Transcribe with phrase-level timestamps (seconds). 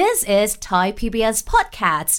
[0.00, 2.14] This is Thai PBS Podcasts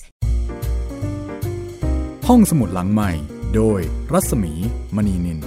[2.27, 3.11] ห้องสมุดหลังใหม่
[3.56, 3.80] โดย
[4.13, 4.54] รัศมี
[4.96, 5.39] มณีนิน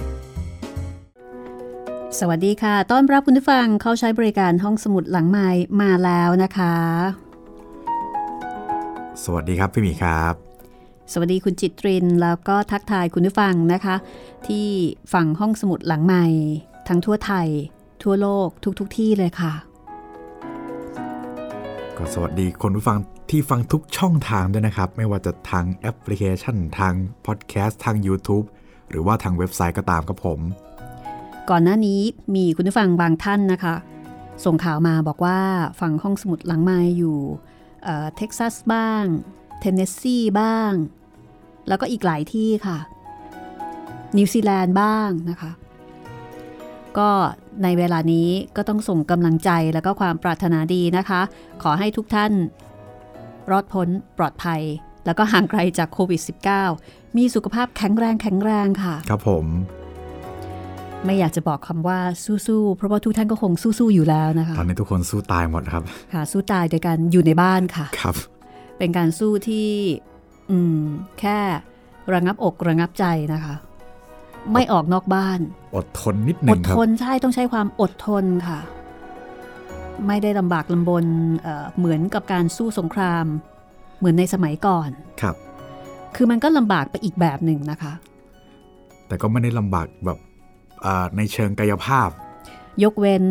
[2.19, 5.49] สวัสดีค่ะ ต้อนรับคุณผู้ฟังเข้าใช้บริการห้องสมุดหลังใหม่
[5.81, 6.75] มาแล้วนะคะ
[9.23, 10.33] สวัสดีครับพี่หมีครับ
[11.11, 13.95] สวัสดีคุณจิตริน แล้วก็ทักทายคุณผู้ฟังนะคะ
[14.47, 14.67] ที่
[15.13, 16.25] ฟังห้องสมุดหลังใหม่
[16.87, 17.47] ทั้งทั่วไทย
[18.03, 19.53] ทั่วโลกทุกๆที่เลยค่ะ
[21.97, 26.93] ก็สวัสดีคนผู้ฟังที่ฟังทุกช่องทางด้วยนะครับ ไม่ว่าจะทางแอปพลิเคชันทาง
[27.25, 28.45] พอดแคสต์ทาง YouTube
[28.89, 30.39] หรือว่าทางเว็บไซต์ก็ตามครับผม
[31.49, 32.01] ก่อนหน้านี้
[32.35, 33.75] มีคุณผู้ฟังบางท่านนะคะ
[34.45, 35.39] ส่งข่าวมาบอกว่า
[35.81, 37.17] ฟังห้องสมุดหลังไมค์อยู่
[38.15, 39.03] เท็กซัสบ้าง
[39.59, 40.71] เทนเนสซีบ้าง
[41.67, 42.77] แล้วก็อีกหลายที่ค่ะ
[44.17, 45.51] นิวซีแลนด์บ้างนะคะ
[46.97, 47.09] ก็
[47.63, 51.21] ในเวลานี้ก็ต้องส่งกำลังใจแล้วก็ความปรารถนาดีนะคะ
[51.63, 52.31] ขอให้ทุกท่าน
[53.51, 53.87] รอดพ้น
[54.17, 54.61] ปลอดภัย
[55.05, 56.21] แล้วก็ห่างไกลจากโควิด
[56.69, 59.45] -19 มีสุขภาพแข็งแรงแข็งแรงค่ะ ครับผม
[61.05, 61.99] ไม่อยากจะบอกคำว่า
[62.47, 68.15] สู้ๆ เพราะว่าทุกท่านก็คงสู้ๆ อยู่แล้วนะคะ ตอนนี้ทุกคนสู้ตายหมดครับ ค่ะ สู้ตายโดยการอยู่ในบ้านค่ะ ครับ
[68.77, 69.69] เป็นการสู้ที่
[70.51, 70.83] อืม
[71.19, 71.37] แค่
[72.13, 73.53] ระงับอกระงับใจนะคะ
[74.53, 75.39] ไม่ออกนอกบ้าน
[75.75, 78.59] อดทนนิดหอนึ่ดงครัทบนใช่ต้องใช้ความอดทนค่ะ
[80.07, 81.05] ไม่ได้ลำบากลำบน
[81.41, 83.25] เอ่อเหมือนกับการสู้สงคราม
[83.97, 84.89] เหมือนในสมัยก่อน
[85.21, 85.35] ครับ
[86.15, 87.93] คือมันก็ลำบากไปอีกแบบหนึ่งนะคะ
[89.07, 90.17] แต่ก็ไม่ได้ลำบากแบบ
[90.85, 92.09] อ่าในเชิงกายภาพ
[92.83, 93.23] ยกเว้น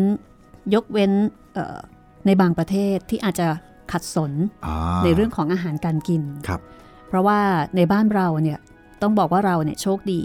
[0.75, 1.11] ยกเว้น
[1.53, 1.77] เอ่อ
[2.25, 3.47] ในบางประเทศที่อาจจะ
[3.91, 4.31] ขัดสน
[4.65, 6.61] อ่าในเรื่องของอาหารการกินครับ
[7.07, 7.39] เพราะว่า
[7.75, 8.59] ในบ้านเราเนี่ย
[9.01, 10.21] ต้องบอกว่าเราเนี่ยโชคดี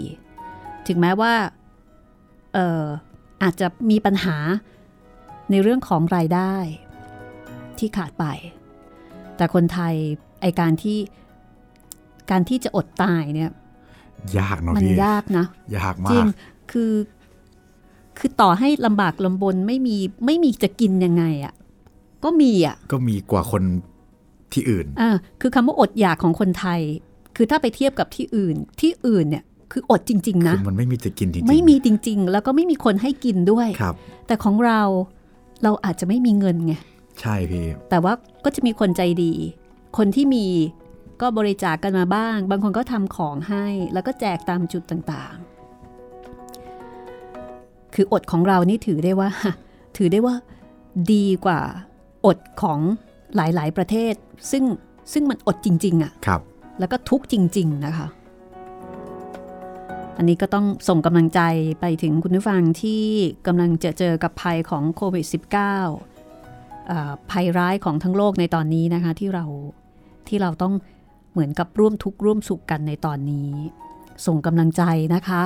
[0.87, 1.33] ถึงแม้ว่า
[2.53, 2.85] เอ่อ
[3.43, 4.37] อาจจะมีปัญหา
[5.51, 6.53] ในเรื่องของรายได้
[7.77, 8.25] ที่ขาดไป
[9.37, 9.93] แต่คนไทย
[10.41, 10.99] ไอการที่
[12.31, 13.51] การที่จะอดตายเนี่ย
[14.39, 15.45] ยากเนาะมันพี่ยากนะ
[15.77, 16.29] ยากจริมางก
[16.71, 16.93] คือ
[18.17, 21.53] คือต่อให้ลำบากลำบนไม่มีไม่มีจะกินยังไงอะ่ะ
[22.23, 23.63] ก็มีอะ่ะก็มีกว่าคน
[24.53, 26.81] ที่อื่นอ่าคือคำว่าอดอยากของคนไทย
[27.35, 29.43] คือถ้าไปเทียบกับที่อื่นที่อื่นเนี่ย
[29.73, 33.95] คืออดจริง ๆ นะคือมันไม่มีจะกินจริงๆ ไม่มีจริง ๆ แล้วก็ไม่มีคนให้กินด้วยครับ
[34.27, 34.81] แต่ของเรา
[35.63, 36.73] เราอาจจะไม่มีเงินไง
[37.21, 38.13] ใช่พี่แต่ว่า
[38.45, 39.33] ก็จะมีคนใจดี
[39.97, 40.45] คนที่มี
[41.21, 45.53] ก็บริจาคกันมาบ้าง บางคนก็ทำของให้ แล้วก็แจกตามจุดต่างๆ
[47.93, 49.29] คืออดของเรานี่ถือได้ว่า
[49.97, 50.35] ถือได้ว่า
[51.13, 51.59] ดีกว่า
[52.25, 52.79] อดของ
[53.35, 54.13] หลายๆประเทศ
[54.51, 54.63] ซึ่ง
[55.13, 56.41] ซึ่งมันอดจริง ๆอะ่ะครับ
[56.79, 58.07] แล้วก็ทุกข์จริง ๆ นะคะ
[60.17, 61.41] อันนี้ก็ต้องส่งกำลังใจ
[61.81, 63.03] ไปถึงคุณผู้ฟังที่
[63.47, 69.45] กำลังเจอเจอกับภัยของโควิด -19 อ่าภัยร้ายของทั้งโลกในตอนนี้นะคะ ที่เรา
[70.27, 70.73] ที่เราต้อง
[71.31, 73.51] เหมือนกับร่วมทุกข์ร่วมสุขกันในตอนนี้
[74.25, 74.83] ส่งกำลังใจ
[75.15, 75.43] นะคะ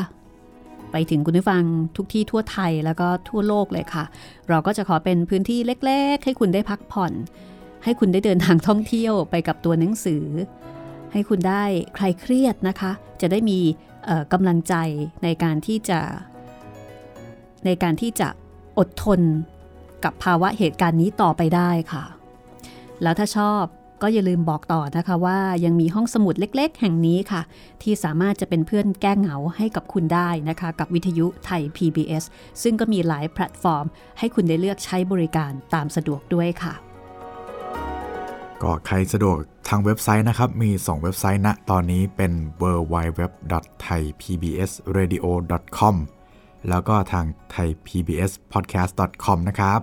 [0.91, 1.63] ไปถึงคุณผู้ฟัง
[1.97, 4.03] ทุกที่ทั่วไทยแล้วก็ทั่วโลกเลยค่ะ
[4.49, 7.13] เราก็จะขอเป็นพื้นที่เล็ก ๆ ให้คุณได้พักผ่อน
[7.83, 10.25] ให้คุณได้เดินทางท่องเที่ยวไปกับตัวหนังสือ
[11.11, 11.63] ให้คุณได้
[11.95, 12.91] ใคลายเครียดนะคะ
[13.21, 13.59] จะได้มี
[14.33, 14.75] กำลังใจ
[15.23, 15.99] ในการที่จะ
[17.65, 18.29] ในการที่จะ
[18.77, 19.21] อดทน
[20.03, 22.03] กับภาวะเหตุการณ์นี้ต่อไปได้ค่ะ
[23.01, 23.63] แล้วถ้าชอบ
[24.01, 27.41] ก็อย่าลืมบอกต่อนะคะว่ายังมีห้องสมุดเล็กๆ แห่งนี้ค่ะ
[27.83, 32.23] ที่สามารถจะเป็นเพื่อนแก้เหงาให้กับคุณได้นะคะ กับวิทยุไทย PBS
[32.61, 33.85] ซึ่งก็มีหลายแพลตฟอร์ม
[34.19, 36.73] ให้คุณได้เลือกใช้บริการตามสะดวกด้วยค่ะ
[38.61, 39.37] ก็ใครสะดวก
[39.67, 42.31] ทางเว็บไซต์นะครับ มี 2 เว็บไซต์ณตอนนี้เป็น
[42.61, 42.63] w
[42.93, 43.21] w w
[43.83, 45.25] t h a i p b s r a d i o
[45.77, 45.95] c o m
[46.69, 49.79] แล้วก็ทาง thaipbspodcast.com นะครับ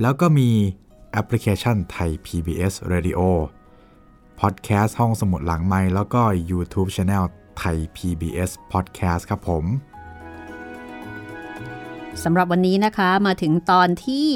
[0.00, 0.50] แล้วก็มี
[1.12, 3.20] แอปพลิเคชัน Thai PBS Radio
[4.40, 7.24] Podcast ห้องสมุดหลังไม้แล้วก็ YouTube Channel
[7.62, 9.64] Thai PBS Podcast ครับผม
[12.24, 14.28] สำหรับวันนี้นะคะมาถึงตอนที่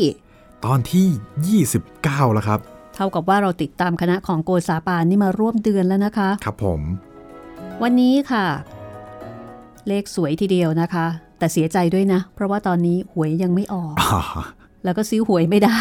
[0.67, 2.61] ตอนที่ 29 แล้วครับ
[2.95, 6.81] เท่ากับว่าเราติดตามคณะของโกษาปานนี่มาร่วมเดือนแล้วนะคะ ครับผม
[7.83, 8.47] วันนี้ค่ะ
[9.89, 11.07] เลขสวยทีเดียวนะคะ
[11.39, 14.23] แต่เสียใจด้วยนะ เพราะว่าตอนนี้หวยยังไม่ออกอ่า
[14.85, 15.81] แล้วก็ซื้อหวยไม่ได้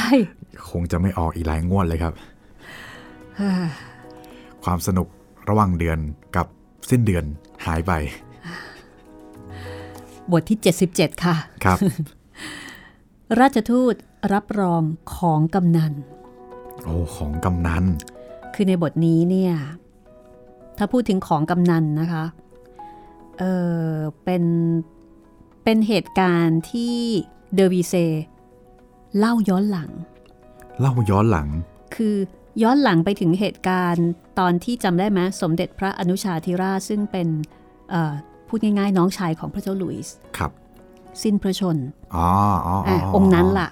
[0.70, 2.14] คงจะไม่ออกอีกหลายงวดเลยครับ
[4.64, 5.08] ความสนุก
[5.50, 6.00] ระหว่างเดือน
[6.36, 6.48] กับ
[6.90, 7.26] สิ้นเดือน
[7.66, 7.92] หายไป
[10.32, 10.60] บทที่
[10.92, 11.36] 77 ค่ะ
[11.66, 11.78] ครับ
[13.40, 13.96] ราชทูต
[14.34, 14.82] รับรอง
[15.16, 15.94] ของกำนัน
[16.86, 17.84] โอ้ของกำนัน
[18.54, 19.54] คือในบทนี้เนี่ย
[20.78, 22.26] ถ้าพูดถึงของกำนันนะคะ
[23.40, 23.44] เอ
[23.84, 23.94] อ
[24.24, 24.44] เป็น
[25.64, 26.96] เป็นเหตุการณ์ที่
[27.56, 27.94] เดอวีเซ
[29.18, 29.90] เล่าย้อนหลัง
[30.80, 31.48] เล่าย้อนหลัง
[31.96, 32.16] คือ
[32.64, 34.08] ย้อนหลังไปถึงเหตุการณ์
[34.40, 37.28] ตอนที่จำได้ไหมสมเด็จพระอนุชาธิราชซึ่งเป็น
[37.90, 38.14] เอ่อ
[38.48, 40.52] พูดง่ายๆ น้องชายของพระเจ้าหลุยส์ครับ
[41.24, 41.78] สิ้นพระชน
[42.16, 42.28] อ๋อ
[42.66, 43.70] อ๋ออ๋อะอองค์นั้นล่ะ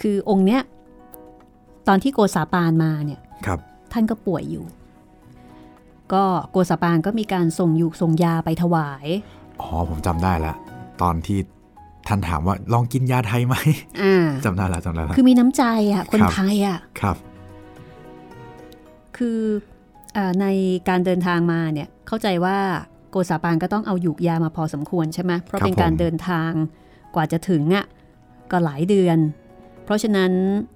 [0.00, 0.62] คือองค์เนี้ย
[1.88, 3.58] ตอนที่โกษาปานมาเนี่ยครับ
[3.92, 4.64] ท่านก็ป่วยอยู่
[6.12, 9.06] ก็โกษาปานก็มีการส่งอยู่ส่งยาไปถวาย
[9.60, 10.56] อ๋อผมจำได้แล้ว
[11.02, 11.38] ตอนที่
[12.08, 13.54] ท่านถามว่าลองกินยาไทยไหม
[14.02, 17.16] อ่าจำได้แล้วจำได้แล้วคือมีน้ำใจอะคนครับไทยอะครับ
[19.16, 19.40] คือ
[20.14, 20.46] เออใน
[20.88, 22.58] การเดินทางมาเนี่ยเข้าใจว่า
[23.10, 26.50] โกษาปานก็ต้องเอาหยูกยามาพอสมควรใช่ไหมเพราะครับเป็นการผมเดินทาง
[27.14, 27.86] กว่าจะถึงอะ
[28.50, 29.18] ก็หลายเดือน
[29.84, 30.75] เพราะฉะนั้นเอ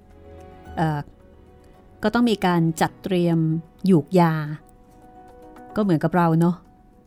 [2.03, 3.37] ก็ต้องมีการจัดเตรียม
[3.85, 4.33] หยูกยา
[5.75, 6.55] ก็เหมือนกับเราเนาะ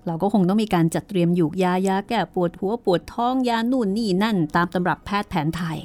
[0.06, 5.78] เราก็คงต้องมีการจัดเตรียมหยูกยายาแก้ปวดหัวปวดท้องยานู่นนี่นั่น ตามตำรับแพทย์แผนไทย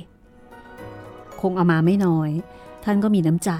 [1.41, 2.29] คงเอามาไม่น้อย
[2.83, 3.51] ท่านก็มีน้ำใจ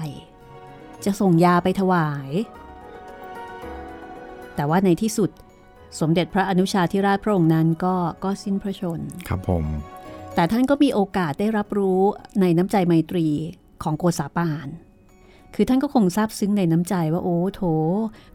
[1.04, 2.30] จะส่งยาไปถวาย
[4.54, 5.30] แต่ว่าในที่สุด
[6.00, 7.94] สมเด็จพระอนุชาธิราชพระองค์นั้นก็
[8.24, 9.64] ก็สิ้นพระชน ครับผม
[10.34, 12.00] แต่ท่านก็มีโอกาสได้รับรู้
[12.40, 13.28] ในน้ำใจไมตรี
[13.82, 14.68] ของโกษาปาน
[15.54, 17.62] คือท่านก็คงซาบซึ้งในน้ำใจว่าโอ้โถ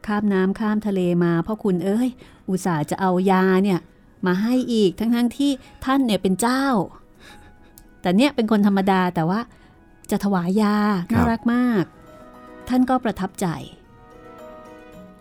[0.08, 2.10] ข้ามน้ำข้ามทะเลมาพ่อคุณเอ้ย
[2.50, 3.80] อุตส่าห์จะเอายาเนี่ย
[4.26, 5.52] มาให้อีกทั้งๆทที่
[5.86, 6.66] ท่านเนี่ยเป็นเจ้า
[8.02, 9.40] แต่เนี่ยเป็นคนธรรมดาแต่ว่า
[10.12, 10.76] จะถวายยา
[11.14, 11.84] น่ารักมาก
[12.70, 13.48] ท่านก็ประทับใจ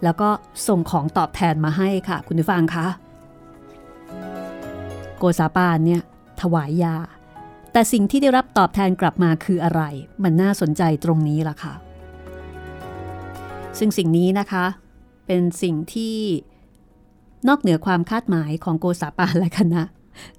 [0.02, 0.28] แล้วก็
[0.68, 2.86] ส่งของตอบแทนมาให้ค่ะ คุณผู้ฟังคะ
[5.18, 6.02] โกษาปานเนี่ย
[6.40, 6.94] ถวายยา
[7.74, 9.82] แต่สิ่งที่ได้รับตอบแทนกลับมาคืออะไร
[10.22, 11.74] มันน่าสนใจตรงนี้ล่ะค่ะ
[13.78, 14.64] ซึ่งสิ่งนี้นะคะ
[15.26, 16.16] เป็นสิ่งที่
[17.48, 19.82] นอกเหนือความคาดหมายของโกษาปาและคณะ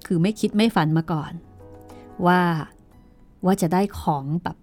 [0.06, 1.32] คือไม่คิดไม่ฝันมาก่อน
[2.26, 2.40] ว่า
[3.44, 4.56] ว่าจะได้ของแบบ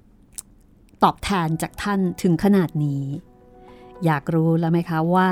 [1.04, 3.04] ตอบแทนจากท่านถึงขนาดนี้
[4.06, 5.30] อยากรู้แล้วไหมคะว่า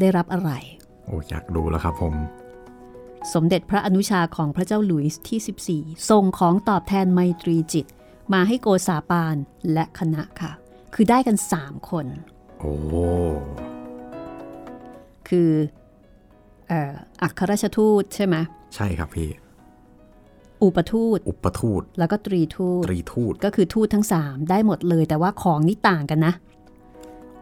[0.00, 0.50] ได้รับอะไร
[1.04, 2.14] โอ้อยากดูแล้วครับผม
[3.34, 5.40] สมเด็จพระอนุชาของพระเจ้าหลุยส์ที่
[5.78, 7.86] 14 ส่งของตอบแทนไมตรีจิต
[8.32, 9.36] มาให้โกษาปาน
[9.72, 10.52] และคณะค่ะ
[10.94, 12.06] คือได้กัน 3 คน
[12.58, 12.74] โอ้
[15.28, 15.50] คือ
[16.68, 16.92] เอ่อ
[17.22, 18.36] อัครราชทูตใช่ไหม
[18.74, 19.30] ใช่ครับพี่
[20.62, 26.32] อุปทูต อุปทูต แล้วก็ตรีทูต ตรีทูต ก็คือทูตทั้ง 3 ได้หมดเลย แต่ว่าของนี่ต่างกันนะ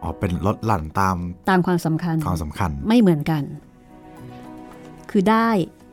[0.01, 1.17] อ๋อ เป็นลดหลั่นตาม
[1.49, 3.43] ตามความสำคัญ ความสำคัญ ไม่เหมือนกัน
[5.11, 5.49] คือได้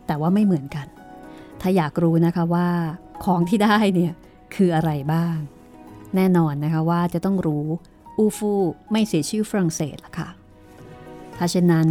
[0.06, 0.86] แต่ว่าไม่เหมือนกัน
[1.60, 2.68] ถ้าอยากรู้นะคะว่า
[3.24, 4.12] ของที่ได้เนี่ย
[4.54, 5.36] คืออะไรบ้าง
[6.16, 7.66] แน่นอนนะคะว่าจะต้องรู้
[8.18, 8.52] อูฟู
[8.92, 10.28] ไม่เสียชื่อฝรั่งเศสละค่ะ
[11.38, 11.88] ถ้าเช่นนั้น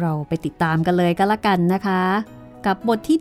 [0.00, 2.02] เราไปติดตามกันเลยก็แล้วกันนะคะ
[2.66, 3.18] กับบทที่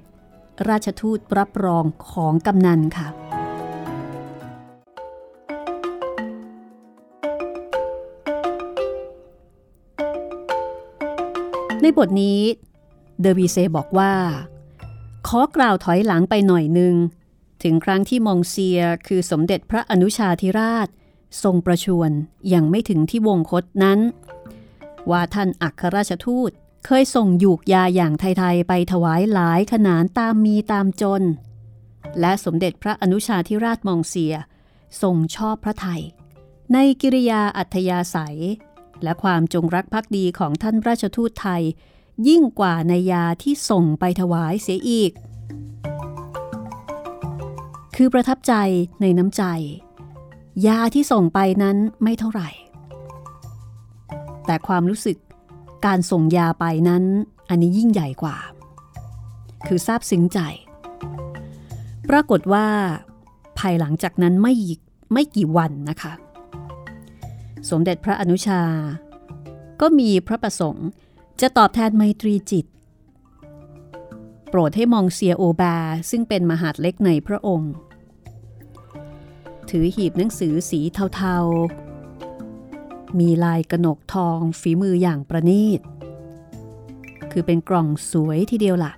[0.00, 3.08] 77 ราชทูตรับรองของกำนันค่ะ
[11.84, 12.40] ในบทนี้
[13.20, 14.12] เดอวีเซบอกว่า
[15.28, 16.94] ขอกล่าวถอยหลังไปหน่อยหนึ่ง
[17.62, 20.88] ถึงครั้งที่มองเซียคือสมเด็จพระอนุชาธิราช
[21.42, 22.10] ทรงประชวร
[22.54, 24.00] ยังไม่ถึงที่วงคตนั้น
[25.10, 26.50] ว่าท่านอัครราชทูต
[26.86, 31.22] เคยส่งยูกยาอย่างไทยๆ ไปถวายหลายขนานตามมีตามจน
[32.20, 34.34] และสมเด็จพระอนุชาธิราชมองเซีย
[35.02, 36.02] ทรงชอบพระไทย
[36.72, 38.38] ในกิริยาอัธยาศัย
[39.02, 41.62] และความจงรักภักดีของท่านราชทูตไทย
[42.28, 45.12] ยิ่งกว่าในยาที่ส่งไปถวายเสียอีก
[47.96, 48.54] คือประทับใจ
[49.00, 49.44] ในน้ำใจ
[50.66, 52.48] ยาที่ส่งไปนั้นไม่เท่าไหร่
[54.46, 55.18] แต่ความรู้สึก
[55.86, 57.04] การส่งยาไปนั้น
[57.48, 58.36] อันนี้ยิ่งใหญ่กว่า
[59.66, 60.38] คือซาบซึ้งใจ
[62.10, 62.66] ปรากฏว่า
[63.58, 64.54] ภายหลังจากนั้นไม่
[65.12, 66.12] ไม่กี่วันนะคะ
[67.70, 68.62] สมเด็จพระอนุชา
[69.80, 70.88] ก็มีพระประสงค์
[71.40, 72.66] จะตอบแทนไมตรีจิต
[74.48, 75.76] โปรดให้มองเซียโอบา
[76.10, 77.72] ซึ่งเป็นมหาดเล็กในพระองค์
[79.70, 80.80] ถือหีบหนังสือสี
[81.14, 85.80] เทาๆ มีลายกระหนกทองฝีมืออย่างประณีต
[87.32, 88.92] คือเป็นกล่องสวยทีเดียวละ่ะ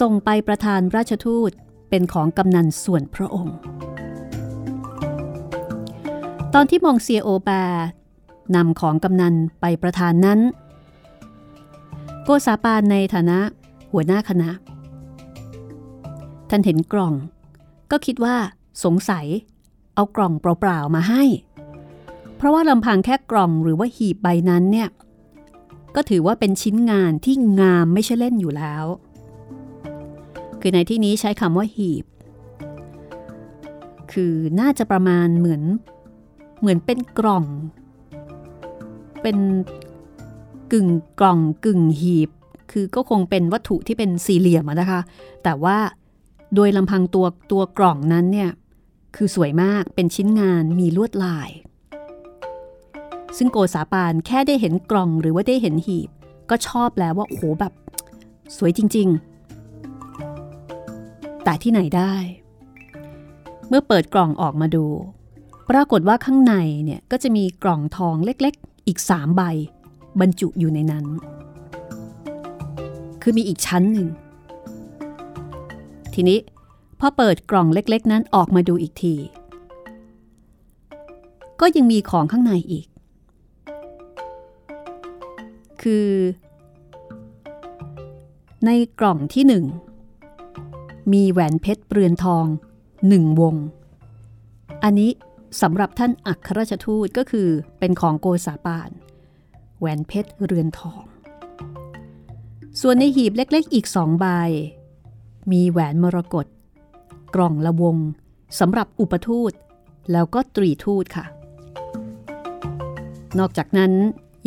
[0.00, 1.50] ส่งไปประธานราชทูต
[1.90, 3.56] เป็นของกำนันส่วนพระองค์
[6.58, 7.64] ตอนที่มองเซียโอบา
[8.56, 10.40] นำของกำนันไปประธานนั้น
[12.24, 13.38] โกษาปานในฐานะ
[13.92, 14.50] หัวหน้าคณะ
[16.50, 17.14] ท่านเห็นกล่อง
[17.90, 18.36] ก็คิดว่า
[18.84, 19.26] สงสัย
[19.94, 21.22] เอากล่องเปล่าๆมาให้
[22.36, 24.88] เพราะว่าลำพังแค่กล่องหรือว่าหีบใบนั้นเนี่ย
[25.94, 28.84] ก็ถือว่าเป็นชิ้นงานที่งามไม่ใช่เล่นอยู่แล้ว
[30.60, 32.04] คือในที่นี้ใช้คำว่าหีบ
[34.12, 35.64] คือน่าจะประมาณเหมือน
[36.60, 37.44] เหมือนเป็นกล่อง
[39.22, 39.38] เป็น
[40.72, 40.88] กึ่ง
[41.20, 42.30] กล่องกึ่งหีบ
[42.70, 45.00] คือก็คงเป็นวัตถุที่เป็นสี่เหลี่ยมนะคะ
[45.44, 45.78] แต่ว่า
[46.54, 48.50] โดยลำพังตัวตัวกล่องนั้นเนี่ย
[49.16, 51.50] คือสวยมากเป็นชิ้นงานมีลวดลาย
[53.36, 56.10] ซึ่งโกษาปานแค่ได้เห็นกล่องหรือว่าได้เห็นหีบ
[56.50, 57.72] ก็ชอบแล้วว่าโอ้โหแบบ
[58.56, 59.08] สวยจริง
[60.66, 62.14] ๆ แต่ที่ไหนได้
[63.68, 64.84] เมื่อเปิดกล่องออกมาดู
[65.70, 66.54] ปรากฏว่าข้างใน
[66.84, 69.42] เนี่ยก็จะมีกล่องทองเล็กๆ อีกสามใบ
[70.20, 71.04] บรรจุอยู่ในนั้น
[73.22, 74.08] คือมีอีกชั้นหนึ่ง
[76.14, 76.38] ทีนี้
[77.00, 79.14] พอเปิดกล่องเล็กๆ นั้นออกมาดูอีกที
[81.60, 82.86] ก็ยังมีของข้างในอีก
[85.82, 86.08] คือ
[88.64, 88.70] ใน
[89.00, 89.64] กล่องที่หนึ่ง
[91.12, 92.44] มีแหวนเพชรเรือนทอง
[93.08, 93.54] หนึ่งวง
[94.84, 95.10] อันนี้
[95.60, 97.48] สำหรับท่านอัครราชทูตก็คือ
[97.78, 98.90] เป็นของโกษาปาน
[99.78, 101.04] แหวนเพชรเรือนทอง
[102.80, 104.26] ส่วนในหีบเล็กๆอีกสองใบ
[105.52, 106.46] มีแหวนมรกต
[107.34, 107.96] กล่องละวง
[108.60, 109.52] สำหรับอุปทูต
[110.12, 111.24] แล้วก็ตรีทูตค่ะ
[113.38, 113.92] นอกจากนั้น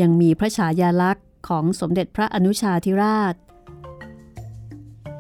[0.02, 3.36] ยังมีพระฉายาลักษณ์ของสมเด็จพระอนุชาธิราช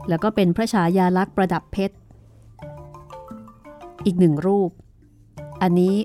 [0.09, 1.95] แล้วก็เป็นพระฉายาลักษณ์ประดับเพชร
[4.05, 4.71] อีกหนึ่งรูป
[5.61, 5.95] อันนี้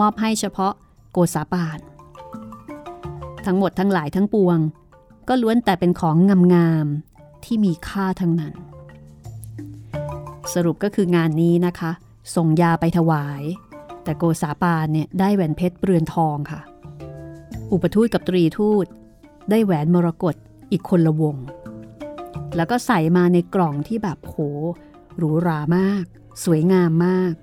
[0.00, 0.72] มอบให้เฉพาะ
[1.12, 1.78] โกษาปาน
[3.46, 4.58] ทั้งหมดทั้งหลายทั้งปวง
[5.28, 6.16] ก็ล้วนแต่เป็นของ
[6.54, 8.54] งามๆที่มีค่าทั้งนั้น
[10.54, 11.92] สรุปก็คืองานนี้นะคะ
[12.34, 13.42] ส่งยาไปถวาย
[14.04, 16.60] แต่โกษาปานเนี่ยได้แหวนเพชรเรือนทองค่ะ
[17.72, 18.86] อุปทูตกับตรีทูต
[19.50, 20.34] ได้แหวนมรกต
[20.72, 21.36] อีกคนละวง
[22.56, 24.36] แล้วก็ใส่มาในกล่องที่แบบโห
[25.16, 26.04] หรูหรามาก
[26.44, 27.34] สวยงามมาก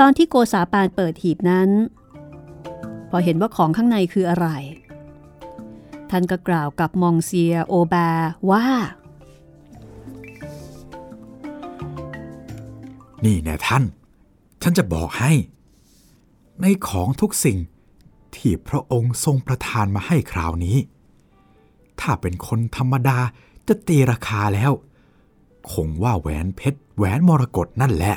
[0.00, 1.70] ตอนที่โกษาปานเปิดหีบนั้น
[3.10, 4.48] พอเห็นว่าของข้างในคืออะไร
[6.10, 8.10] ท่านก็กล่าวกับมองเซียโอบา
[8.50, 8.66] ว่า
[13.24, 13.84] นี่แน่ท่าน
[14.62, 15.32] ฉันจะบอกให้
[16.60, 17.58] ในของทุกสิ่ง
[18.36, 20.76] ที่พระองค์ทรงประทานมาให้คราวนี้
[22.00, 23.18] ถ้าเป็นคนธรรมดา
[23.68, 24.72] จะตีราคาแล้ว
[25.72, 28.16] คงว่าแหวนเพชรแหวนมรกตนั่นแหละ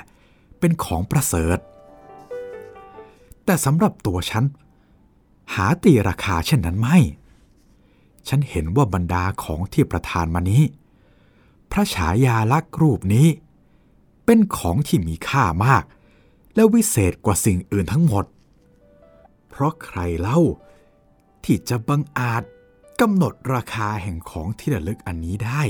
[0.59, 1.57] เป็นของประเสริฐ
[3.45, 4.43] แต่สำหรับตัวฉัน
[5.53, 6.97] หาตีราคาเช่นนั้นไม่
[8.27, 10.63] ฉันเห็นว่าบรรดาของที่ประทานมานี้
[11.71, 13.27] พระฉายาลักษ์รูปนี้
[14.25, 15.83] เป็นของที่มีค่ามาก
[16.55, 18.25] และวิเศษกว่าสิ่งอื่นทั้งหมด
[19.49, 20.39] เพราะใครเล่า
[21.43, 22.43] ที่จะบังอาจ
[23.01, 25.61] กำหนดราคาแห่งของที่ระลึกอันนี้ได้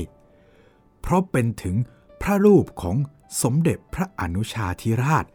[1.00, 1.76] เพราะเป็นถึง
[2.22, 2.96] พระรูปของ
[3.42, 5.26] สมเด็จพระอนุชาธิราช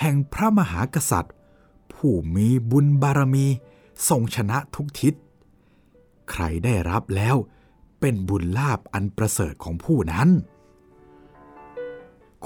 [0.00, 1.34] แห่งพระมหากษัตริย์
[1.92, 3.46] ผู้มีบุญบารมี
[4.08, 5.14] ทรงชนะทุกทิศ
[6.30, 7.36] ใครได้รับแล้ว
[8.00, 10.28] เป็นบุญลาภอันประเสริฐของผู้นั้น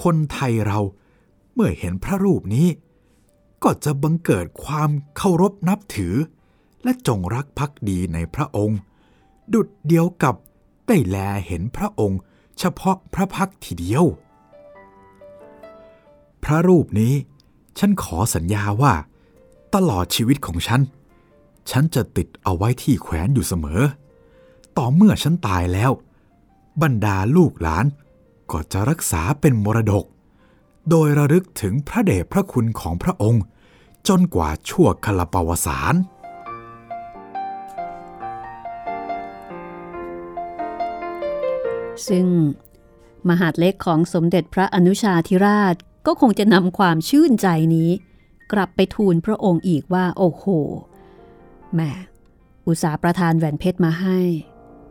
[0.02, 0.80] คนไทยเรา
[1.54, 2.68] เมื่อเห็นพระรูปนี้
[3.62, 6.14] ก็จะบังเกิดความเคารพนับถือ
[6.82, 8.78] และจงรักภักดีในพระองค์
[9.52, 10.34] ดุดเดียวกับ
[10.86, 12.20] ได้แลเห็นพระองค์
[12.58, 14.04] เฉพาะพระพักทีเดียว
[16.50, 17.14] ระรูปนี้
[17.78, 18.94] ฉันขอสัญญาว่า
[19.74, 20.80] ตลอดชีวิตของฉัน
[21.70, 23.82] ฉันจะติดเอาไว้ที่แขวนอยู่เสมอ
[24.76, 25.90] ต่อเมื่อฉันตายแล้ว
[26.82, 27.86] บรรดาลูกหลาน
[28.50, 30.04] ก็จะรักษาเป็นมรดก
[30.90, 33.42] โดยระลึกถึงพระเดชพระคุณของพระองค์
[34.08, 35.94] จนกว่าชั่วคลปวสาร
[42.08, 42.26] ซึ่ง
[43.28, 45.76] มหาดเล็กของสมเด็จพระอนุชาธิราช
[46.06, 47.90] ก็คงจะนำความชื่นใจนี้
[48.52, 50.44] กลับไปทูลพระองค์อีกว่า โอ้โห
[51.74, 51.92] แหม่
[52.66, 54.18] อุตสาประทานแหวนเพชรมาให้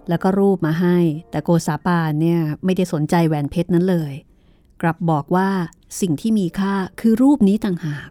[0.10, 0.98] แล้วก็รูปมาให้
[1.30, 4.14] แต่โกษาปานเนี่ยไม่ได้สนใจแหวนเพชรนั้นเลย
[4.82, 5.50] กลับบอกว่า
[6.02, 8.10] สิ่งที่มีค่าคือรูปนี้ต่างหาก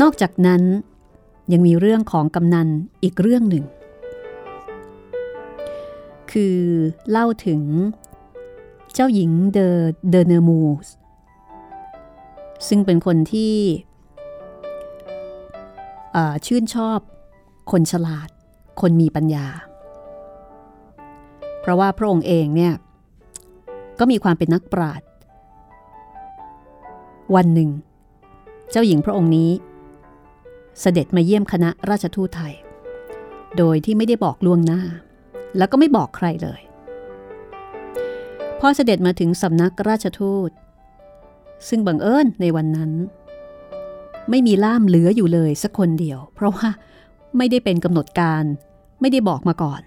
[0.00, 0.62] นอกจากนั้น
[1.52, 2.68] ยังมีเรื่องของกำนัน
[3.02, 3.64] อีกเรื่องหนึ่ง
[6.32, 6.58] คือ
[7.10, 7.62] เล่าถึง
[8.94, 9.76] เจ้าหญิงเดอ
[10.10, 10.86] เดเนมูส
[12.68, 13.54] ซึ่งเป็นคนที่
[16.46, 16.98] ชื่นชอบ
[17.70, 18.28] คนฉลาด
[18.80, 19.46] คนมีปัญญา
[21.60, 22.74] เพราะว่าพระองค์เองเนี่ย
[23.98, 25.08] ก็มีความเป็นนักปราชญ์
[27.34, 27.70] วันหนึ่ง
[28.70, 29.50] เจ้าหญิงพระองค์นี้
[30.80, 32.54] เสด็จมาเยี่ยมคณะราชทูตไทย
[33.58, 34.82] โดยที่ไม่ได้บอกล่วงหน้า
[35.56, 36.60] แล้วก็ไม่บอกใครเลย
[38.64, 40.50] พอเสด็จมาถึงสำนักราชทูต
[41.68, 42.92] ซึ่งบังเอิญในวันนั้น
[44.30, 46.68] ไม่มีล่ามเหลืออยู่เลยสักคนเดียว เพราะว่า
[47.36, 48.44] ไม่ได้เป็นกำหนดการ
[49.00, 49.80] ไม่ได้บอกมาก่อน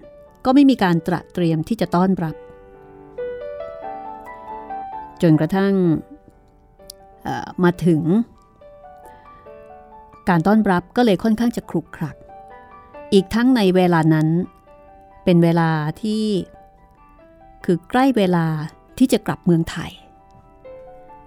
[0.46, 2.36] ก็ไม่มีการตระเตรียมที่จะต้อนรับ
[5.22, 5.74] จนกระทั่ง
[7.64, 8.02] มาถึง
[10.30, 12.16] การต้อนรับก็เลยค่อนข้างจะครุกครัก
[13.14, 14.28] อีกทั้งในเวลานั้น
[15.24, 15.70] เป็นเวลา
[16.02, 16.24] ที่
[17.66, 18.48] คือใกล้เวลา
[18.98, 19.92] ที่จะกลับเมืองไทย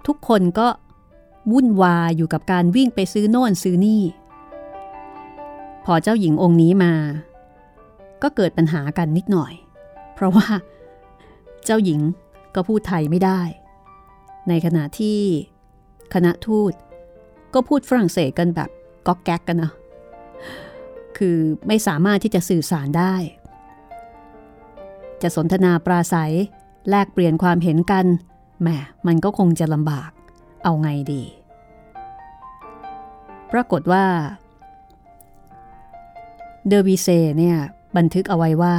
[0.07, 0.67] ทุกคนก็
[1.51, 4.03] วุ่นวายอยู่กับการวิ่งไปซื้อโน่นซื้อนี่
[5.85, 6.93] พอเจ้าหญิงองค์นี้มา
[8.23, 9.53] ก็เกิดปัญหากันนิดหน่อย
[10.13, 10.47] เพราะว่า
[11.65, 11.99] เจ้าหญิง
[12.55, 13.41] ก็พูดไทยไม่ได้
[14.49, 15.19] ในขณะที่
[16.13, 16.73] คณะทูต
[17.53, 18.69] ก็พูดฝรั่งเศสกันแบบ
[19.07, 19.71] ก๊อกแก๊กกันนะ
[21.17, 23.15] คือไม่สามารถที่จะสื่อสารได้
[25.23, 26.33] จะสนทนาปราศัย
[26.89, 28.05] แลกเปลี่ยนความเห็นกัน
[28.61, 28.67] แหม
[29.07, 30.09] มันก็คงจะลำบาก
[30.63, 31.23] เอาไงดี
[33.51, 34.05] ปรากฏว่า
[36.67, 37.07] เดอวีเซ
[37.37, 37.57] เนี่ย
[37.97, 38.77] บันทึกเอาไว้ว่า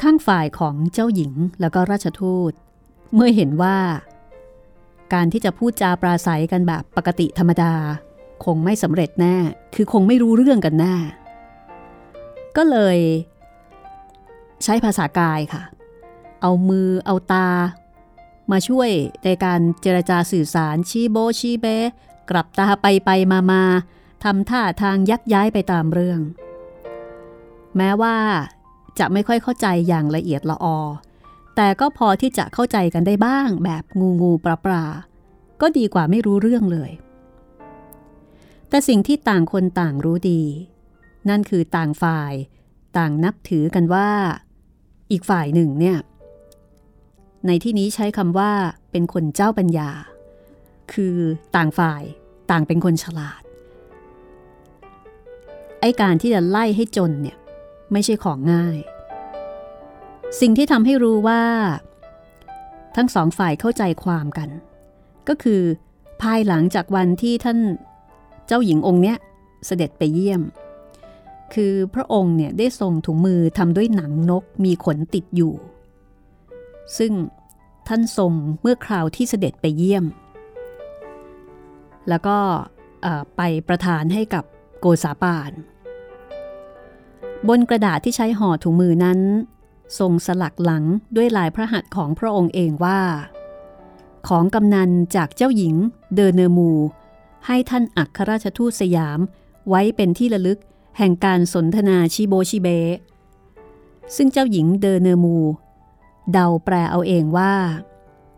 [0.00, 2.52] ข้างฝ่ายของเจ้าหญิงแล้วก็ราชทูต
[3.14, 3.78] เมื่อเห็นว่า
[5.12, 7.74] การที่จะพูดจาปราศัยกันแบบปกติธรรมดา
[8.44, 9.36] คงไม่สำเร็จแน่
[9.74, 10.94] คือคงไม่รู้เรื่องกันแน่
[12.56, 12.98] ก็เลย
[14.64, 15.62] ใช้ภาษากายค่ะ
[16.42, 17.48] เอามือเอาตา
[18.50, 18.90] มาช่วย
[19.24, 21.66] ในการเจรจาสื่อสารชี้โบชี้เบ
[22.30, 23.62] กลับตาไปไปมามา
[24.24, 26.20] ทำท่าทางยักย้ายไปตามเรื่อง
[27.76, 28.16] แม้ว่า
[28.98, 30.78] จะไม่ค่อยเข้าใจอย่างละเอียดละออ
[31.56, 34.84] แต่ก็พอที่จะเข้าใจกันได้บ้างแบบงูงูปลาปลา
[35.60, 36.90] ก็ดีกว่าไม่รู้เรื่องเลย
[38.68, 40.42] แต่สิ่งที่ต่างคนต่างรู้ดี
[41.28, 42.32] นั่นคือต่างฝ่าย
[42.96, 44.10] ต่างนับถือกันว่า
[45.10, 45.98] อีกฝ่ายหนึ่งเนี่ย
[47.46, 48.52] ในที่นี้ใช้คำว่า
[48.90, 49.90] เป็นคนเจ้าปัญญา
[50.92, 51.16] คือ
[51.56, 52.02] ต่างฝ่าย
[52.50, 53.42] ต่างเป็นคนฉลาด
[55.80, 57.36] ไอการที่จะไล่ให้จนเนี่ย
[57.92, 58.78] ไม่ใช่ของง่าย
[60.40, 61.42] สิ่งที่ทำให้รู้ว่า
[62.96, 64.48] ทั้งสองฝ่ายเข้าใจความกัน
[65.28, 65.62] ก็คือ
[66.22, 67.58] ภายหลังจากวันที่ท่าน
[68.46, 69.16] เจ้าหญิงองค์เนี้ย
[69.66, 70.42] เสด็จไปเยี่ยม
[71.54, 75.54] คือพระองค์เนี่ยได้ส่งถุงมือทำด้วยหนังนกมีขนติดอยู่
[76.98, 77.12] ซึ่ง
[77.88, 80.04] ท่านทรงเมื่อคราวที่เสด็จไปเยี่ยม
[82.08, 82.36] แล้วก็
[83.36, 84.44] ไปประทานให้กับ
[84.80, 85.52] โกษาปาน
[87.48, 89.20] บนกระดาษที่ใช้ห่อถุงมือนั้น
[89.98, 90.84] ทรงสลักหลัง
[91.16, 93.00] ด้วยลายพระหัตถ์ของพระองค์เองว่า
[94.28, 95.74] ของกำนันจากเจ้าหญิง
[96.14, 96.70] เดอเนอร์มู
[97.46, 99.18] ให้ท่านอัครราชทูตสยาม
[99.68, 100.58] ไว้เป็นที่ระลึก
[100.98, 102.68] แห่งการสนทนาชิโบชิเบ
[104.16, 105.38] ซึ่งเจ้าหญิงเดอเนอร์มู
[106.32, 107.52] เดาแปลเอาเองว่า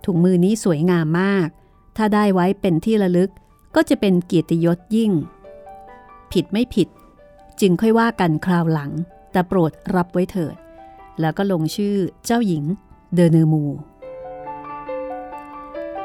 [0.04, 1.48] ถุงมือนี้สวยงามมาก
[1.96, 3.30] ถ้าได้ไว้เป็นที่ระลึก
[3.74, 5.12] ก็จะเป็นเกียรติยศยิ่ง
[6.32, 6.88] ผิดไม่ผิด
[7.60, 8.90] จึงค่อยว่ากันคราวหลัง
[9.32, 10.56] แต่โปรดรับไว้เถิด
[11.20, 12.64] แล้วก็ลงชื่อเจ้าหญิง
[13.14, 13.64] เดอเนอร์มู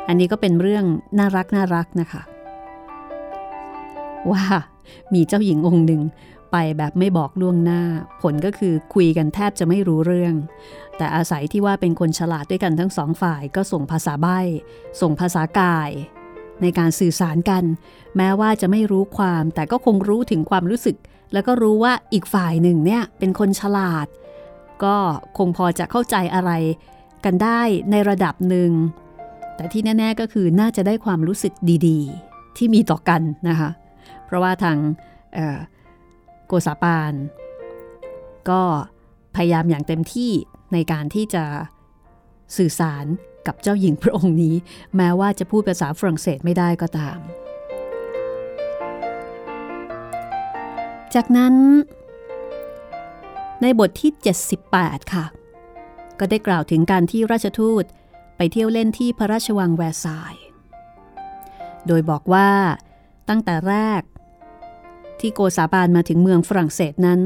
[0.08, 0.86] อันนี้ก็เป็นเรื่อง
[1.18, 2.22] น่ารักน่ารักนะคะ
[4.32, 4.44] ว่า
[5.14, 6.02] มีเจ้าหญิงองค์หนึ่ง
[6.54, 7.82] ไปแบบไม่บอกล่วงหน้า
[8.22, 10.36] ผลก็คือคุยกันแทบจะไม่รู้เรื่อง
[10.98, 14.40] แต่อาศัยที่ว่าเป็นคนฉลาดด้วยกันทั้งสองฝ่ายก็ส่งภาษาใบ้
[15.02, 15.90] ส่งภาษากาย
[16.62, 17.64] ในการสื่อสารกัน
[18.18, 20.98] แม้ว่าจะไม่รู้ความ แต่ก็คงรู้ถึงความรู้สึก
[21.34, 24.08] แล้วก็รู้ว่าอีกฝ่ายหนึ่งเนี่ยเป็นคนฉลาด
[24.84, 24.96] ก็
[25.38, 26.52] คงพอจะเข้าใจอะไร
[27.26, 27.62] กันได้
[27.92, 28.72] ในระดับหนึ่ง
[29.56, 31.54] แต่ที่แน่ ๆก็คือน่าจะได้ความรู้สึก
[31.88, 33.70] ดีๆ ที่มีต่อกันนะคะ
[34.26, 34.78] เพราะว่าทาง
[36.60, 37.14] กษาปาน
[38.50, 38.62] ก็
[39.36, 40.32] พยายามอย่างเต็มที่
[40.74, 41.44] ในการที่จะ
[42.58, 43.06] สื่อสาร
[43.48, 44.56] กับเจ้าหญิงพระองค์นี้
[44.96, 47.20] แม้ว่าจะพูดภาษาฝรั่งเศสไม่ได้ก็ตาม
[51.14, 51.56] จากนั้น
[53.62, 54.12] ในบทที่
[54.62, 55.26] 78 ค่ะ
[56.20, 57.84] ก็ได้กล่าวถึงการที่ราชทูต
[58.38, 60.36] ไปเที่ยวเล่นที่พระราชวังแวร์ซาย
[61.88, 62.50] โดยบอกว่า
[63.30, 64.02] ตั้งแต่แรก
[65.26, 67.22] ที่โกซาบานมาถึงเมืองฝรั่งเศสนั้น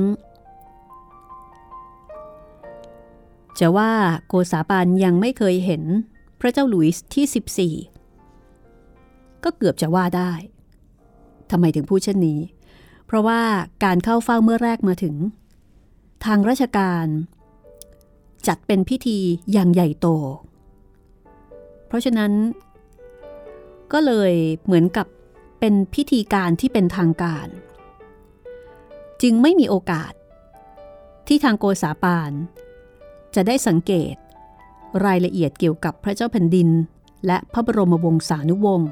[3.60, 3.92] จะว่า
[4.28, 5.84] โกซาบานยังไม่เคยเห็น
[6.40, 10.32] พระเจ้าหลุยส์ที่ 14 ก็เกือบจะว่าได้
[11.52, 12.40] ทำไมถึงพูดเช่นนี้
[13.06, 13.42] เพราะว่า
[13.84, 15.16] การเข้าเฝ้าเมื่อแรกมาถึง
[16.26, 17.06] ทางราชการ
[18.48, 19.20] จัดเป็นพิธี
[19.52, 20.08] อย่างใหญ่โต
[21.88, 22.32] เพราะฉะนั้น
[23.94, 24.34] ก็เลย
[24.66, 25.08] เหมือนกับ
[25.60, 27.48] เป็นพิธีการที่เป็นทางการ
[29.22, 30.14] จึงไม่มีโอกาส
[31.28, 32.32] ที่ทางโกษาปาน
[33.36, 34.16] จะได้สังเกต
[35.06, 36.70] รายละเอียดเกี่ยวกับพระเจ้าแผ่นดิน
[37.26, 38.90] และพระบรมวงศานุวงศ์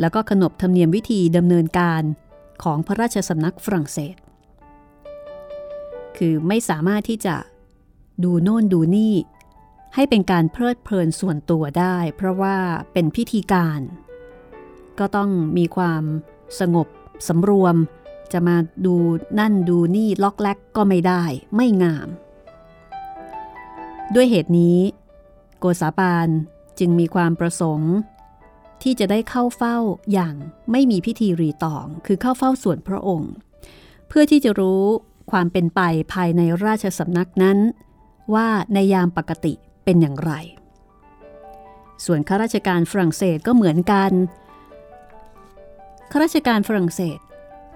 [0.00, 2.02] แล้วก็ขนบธรรมเนียมวิธีดำเนินการ
[2.62, 4.16] ของพระราชสำนักฝรั่งเศส
[6.16, 7.36] คือไม่สามารถที่จะ
[8.24, 9.14] ดูโน่นดูนี่
[9.94, 12.56] ให้เป็นการเพลิดเพลินส่วนตัวได้ เพราะว่า
[12.92, 13.80] เป็นพิธีการ
[14.98, 16.02] ก็ต้องมีความ
[16.60, 16.86] สงบ
[17.28, 17.76] สำรวม
[18.32, 18.94] จะมาดู
[19.38, 21.22] นั่นดูนี่ล็อกแลกก็ไม่ได้
[21.56, 22.08] ไม่งาม
[24.14, 24.78] ด้วยเหตุนี้
[25.58, 26.28] โกษาปาน
[26.78, 27.92] จึงมีความประสงค์
[28.82, 29.76] ที่จะได้เข้าเฝ้า
[30.12, 30.34] อย่าง
[30.72, 33.32] ไม่มีพิธีรีตอง คือเข้าเฝ้าส่วนพระองค์
[34.08, 34.84] เพื่อที่จะรู้
[35.30, 35.80] ความเป็นไป
[36.12, 37.58] ภายในราชสำนักนั้น
[38.34, 40.32] ว่าในยามปกติเป็นอย่างไร
[42.04, 44.12] ส่วนข้าราชการฝรั่งเศสก็เหมือนกัน
[46.10, 47.18] ข้าราชการฝรั่งเศส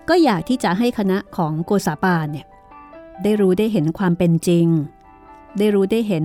[0.08, 2.46] ก็อยากที่จะให้คณะของโกษาปานเนี่ย
[3.22, 4.66] ได้รู้ได้เห็นความเป็นจริง
[5.58, 6.24] ได้รู้ได้เห็น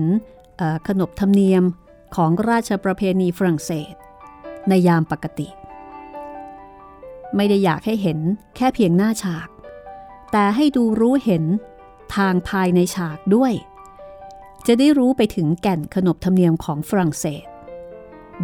[0.88, 1.62] ขนบธรรมเนียม
[2.16, 3.94] ของราชประเพณีฝรั่งเศส
[4.68, 5.48] ในยามปกติ
[7.36, 8.18] ไม่ได้อยากให้เห็น
[8.56, 9.48] แค่เพียงหน้าฉาก
[10.32, 11.44] แต่ให้ดูรู้เห็น
[12.16, 13.52] ทางภายในฉากด้วย
[14.66, 17.46] จะได้รู้ไปถึงแก่นขนบธรรมเนียมของฝรั่งเศส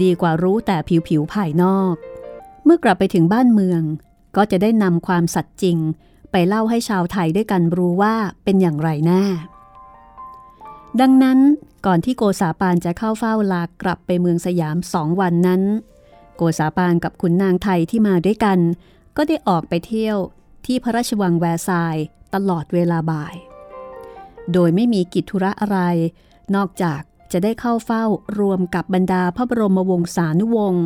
[0.03, 0.77] ดีกว่ารู้แต่
[1.09, 1.95] ผิวๆภายนอก
[2.65, 3.83] เมื่อกลับไปถึงบ้านเมือง
[4.37, 5.79] ก็จะได้นำความสัตย์จริง
[6.31, 9.25] ไปเล่าให้ชาวไทยด้วยกันรู้ว่าเป็นอย่างไรแน่
[11.01, 11.39] ดังนั้น
[11.87, 15.63] ก่อนที่โกษาปานจะเข้าเฝ้าลากลับไปเมืองสยามสองวันนั้น
[16.37, 18.59] โกษาปานกับขุนนางไทยที่มาด้วยกัน
[19.17, 20.17] ก็ได้ออกไปเที่ยว
[20.67, 21.97] ที่พระราชวังแวร์ซาย
[22.35, 23.35] ตลอดเวลาบ่าย
[24.53, 25.79] โดยไม่มีกิจธุระอะไร
[26.55, 27.01] นอกจาก
[27.33, 28.05] จะได้เข้าเฝ้า
[28.41, 30.85] รวมกับบรรดาพระบรมวงศานุวงศ์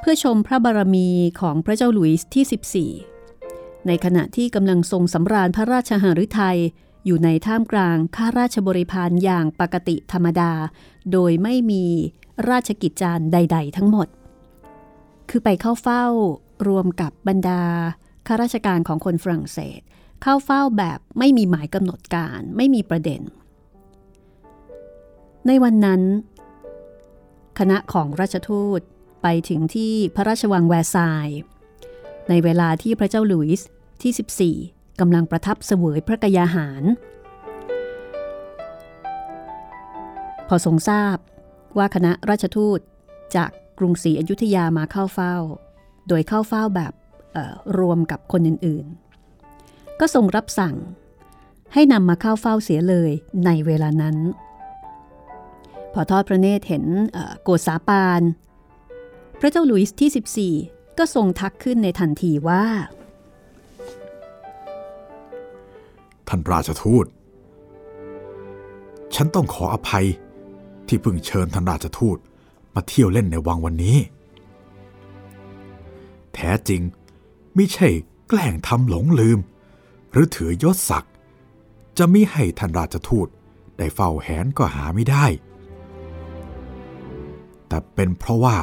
[0.00, 1.08] เพื่อชมพระบารมี
[1.40, 6.58] ของพระเจ้าหลุยส์ที่ 14 ในขณะที่กำลังทรงสำราญพระราชหฤทัย
[7.06, 10.52] อยู่ในท่ามกลางข้าราชบริพารอย่างปกติธรรมดา
[11.12, 11.84] โดยไม่มี
[12.50, 14.08] ราชกิจจารใด ๆ ทั้งหมด
[15.30, 16.04] คือไปเข้าเฝ้า
[16.68, 17.62] รวมกับบรรดา
[18.26, 19.80] ข้าราชการของคนฝรั่งเศส
[20.22, 23.22] เข้าเฝ้าแบบไม่มีหมายกำหนดการไม่มีประเด็น
[25.46, 26.02] ในวันนั้น
[27.58, 28.80] คณะของราชทูต
[29.22, 31.28] ไปถึงที่พระราชวังแวร์ซาย
[32.28, 33.66] ในเวลาที่พระเจ้าหลุยส์
[34.02, 36.82] ที่ 14กำลังประทับเสวยพระกยาหาร
[40.48, 41.16] พอทรงทราบ
[41.78, 42.80] ว่าคณะราชทูต
[43.36, 45.36] จากกรุงศรีอยุธยามาเข้าเฝ้า
[46.08, 46.92] โดยเข้าเฝ้าแบบ
[47.78, 50.76] รวมกับคนอื่นๆ ก็ทรงรับสั่ง
[51.74, 53.10] ให้นำมาเข้าเฝ้าเสียเลย
[53.46, 54.16] ในเวลานั้น
[55.92, 56.84] พอทอดพระเนตรเห็น
[57.42, 58.22] โกษาปาน
[59.40, 62.64] พระเจ้าหลุยส์ที่ 14 ก็ทรงทักขึ้นในทันทีว่า
[66.28, 67.06] ท่านราชทูต
[69.14, 70.06] ฉันต้องขออภัย
[70.88, 72.18] ที่เพิ่งเชิญท่านราชทูต
[72.74, 73.98] มาเที่ยวเล่นในวังวันนี้
[76.34, 76.82] แท้จริง
[77.54, 77.88] ไม่ใช่
[78.28, 79.38] แกล้งทำหลงลืม
[80.12, 81.14] หรือถือยศศักดิ์
[81.98, 83.28] จะมิให้ท่านราชทูต
[83.78, 85.26] ได้เฝ้าแหนก็หาไม่ได้
[87.68, 88.56] แต่เป็นเพราะว่า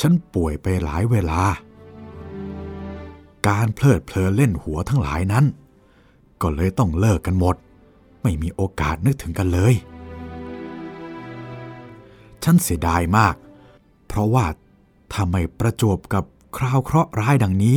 [0.00, 1.42] ฉันป่วยไปหลายเวลา
[3.48, 5.44] การเพลิดเพลินเล่นหัวทั้งหลายนั้น
[6.42, 7.56] ก็เลยต้องเลิกกันหมด
[8.22, 9.74] ไม่มีโอกาสนึกถึงกันเลย
[12.44, 13.34] ฉันเสียดายมาก
[14.06, 14.46] เพราะว่า
[15.12, 16.24] ถ้าไม่ประจวบกับ
[16.56, 17.76] คราวเคราะห์ร้ายดังนี้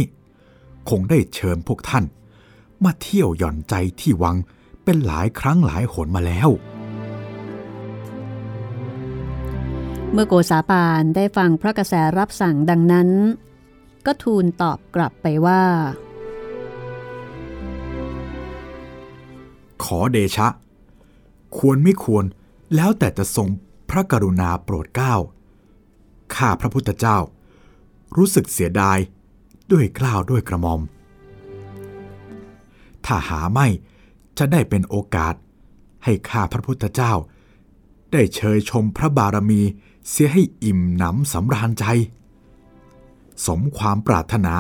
[0.90, 2.04] คงได้เชิญพวกท่าน
[2.84, 4.36] มาเที่ยวหย่อนใจที่วัง
[4.84, 6.50] เป็นหลายครั้งหลายหนมาแล้ว
[10.14, 13.10] เมื่อโกษาปานได้ฟังพระกระแสรับสั่งดังนั้น
[14.06, 15.64] ก็ทูลตอบกลับไปว่า
[19.84, 20.48] ขอเดชะ
[21.58, 22.26] ควรไม่ควร
[22.76, 23.48] แล้วแต่จะทรง
[23.90, 25.16] พระกรุณาโปรดเกล้า
[26.36, 27.18] ข้าพระพุทธเจ้า
[28.18, 28.98] รู้สึกเสียดาย
[29.72, 30.82] ด้วยกล้าวด้วยกระหม่อม
[33.06, 33.68] ถ้าหาไม่
[34.38, 35.36] จะได้เป็นโอกาส
[36.04, 37.14] ให้ข้าพระพุทธเจ้า
[38.12, 39.62] ได้เชยชมพระบารมี
[40.10, 41.86] เสียให้อิ่มหนำสำราญใจ
[43.46, 44.56] สมความปรารถนา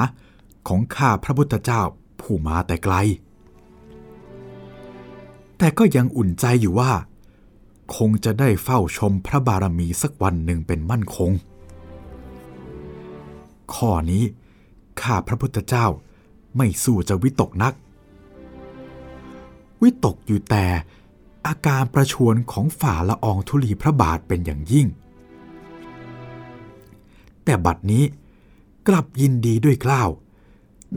[0.67, 1.81] ของข้าพระพุทธเจ้า
[2.19, 2.95] ผู้มาแต่ไกล
[5.57, 6.91] แต่ก็ยังอุ่นใจอยู่ว่า
[7.95, 11.31] คงจะได้เฝ้าชมพระบารมีสักวันหนึ่งเป็นมั่นคง
[13.73, 14.23] ข้อนี้
[15.01, 15.85] ข้าพระพุทธเจ้า
[16.57, 17.73] ไม่สู้จะวิตกนัก
[19.81, 20.65] วิตกอยู่แต่
[21.47, 24.87] อาการประชวนของฝ่าละอองธุลีพระบาทเป็นอย่างยิ่ง
[27.49, 28.03] แต่บัดนี้
[28.87, 30.09] กลับยินดีด้วยกล้าว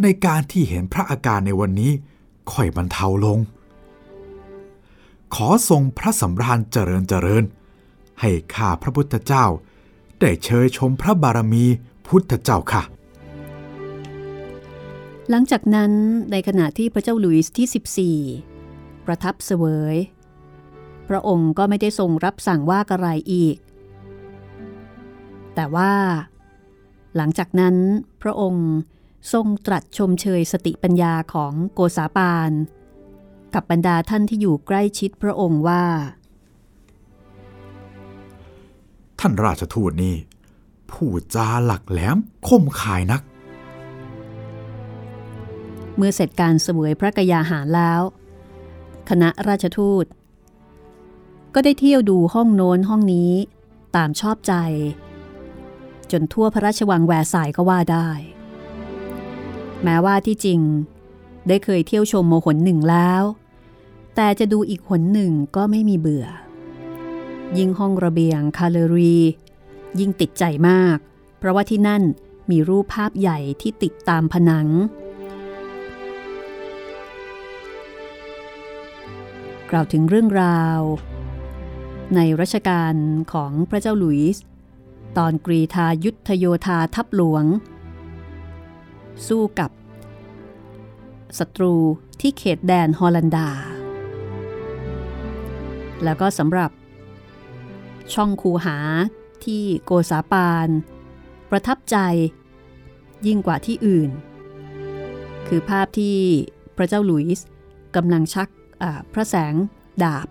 [0.03, 1.93] ในการที่เห็นพระอาการในวันนี้
[2.53, 3.39] ค่อยบรรเทาลง
[5.35, 7.45] ขอทรงพระสำราญเจริญเจริญ
[8.21, 9.47] ให้ข้าพระพุทธเจ้า
[10.21, 11.65] ได้เชยชมพระบารมี
[12.07, 12.83] พุทธเจ้าค่ะ
[15.31, 15.93] หลังจากนั้น
[16.33, 19.97] ในขณะที่พระเจ้าหลุยส์ที่ 14 ประทับเสวย
[21.09, 23.57] พระองค์ก็ไม่ได้ทรงรับสั่งว่ากระไรอีก
[25.55, 25.93] แต่ว่า
[27.17, 27.77] หลังจากนั้น
[28.23, 28.69] พระองค์
[29.33, 32.51] ทรงตรัสชมเชยสติปัญญาของโกษาปาน
[33.55, 35.85] กับบรรดาท่านที่อยู่ใกล้ชิดพระองค์ว่า
[39.21, 40.17] ท่านราชทูตนี่
[40.91, 42.17] ผู้จาหลักแหลม
[42.49, 43.23] คมขายนัก
[45.97, 48.03] เมื่อเสร็จการเสวยพระกยาหารแล้ว
[49.09, 50.05] คณะราชทูต
[51.55, 53.33] ก็ได้เที่ยวดูห้องโน้นห้องนี้
[53.97, 54.55] ตามชอบใจ
[56.13, 58.09] จนทั่วพระราชวังแวร์สายก็ว่าได้
[59.85, 60.61] แม้ว่าที่จริง
[61.49, 63.23] ได้เคยเที่ยวชมโมหนหนึ่งแล้ว
[64.17, 66.27] แต่จะดูอีกหนหนึ่งก็ไม่มีเบื่อ
[67.59, 69.17] ยิ่งห้องระเบียงคาเลรี
[69.99, 70.97] ยิ่งติดใจมาก
[71.39, 72.03] เพราะว่าที่นั่น
[72.51, 74.69] มีรูปภาพใหญ่ที่ติดตามผนัง
[79.71, 80.81] กล่าวถึงเรื่องราว
[82.15, 82.95] ในรัชกาล
[83.33, 84.43] ของพระเจ้าหลุยส์
[85.19, 87.45] ตอนกรีธายุทธโยธาทัพหลวง
[89.27, 89.71] สู้กับ
[91.39, 91.75] ศัตรู
[92.21, 93.51] ที่เขตแดนฮอลันดา
[96.05, 96.71] แล้วก็สำหรับ
[98.15, 98.77] ช่องคูหา
[99.45, 100.69] ที่โกษาปาน
[101.51, 101.97] ประทับใจ
[103.27, 104.11] ยิ่งกว่าที่อื่น
[105.47, 106.17] คือภาพที่
[106.77, 107.47] พระเจ้าหลุยส์
[107.97, 108.49] กำลังชัก
[109.13, 109.55] พระแสง
[110.05, 110.29] ดาบ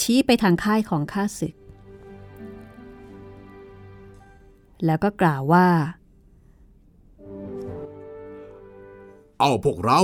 [0.00, 1.54] ชี้ไปทางค่ายของข้าศึก
[4.84, 5.68] แล้วก็กล่าวว่า
[9.40, 10.00] เอาพวกเรา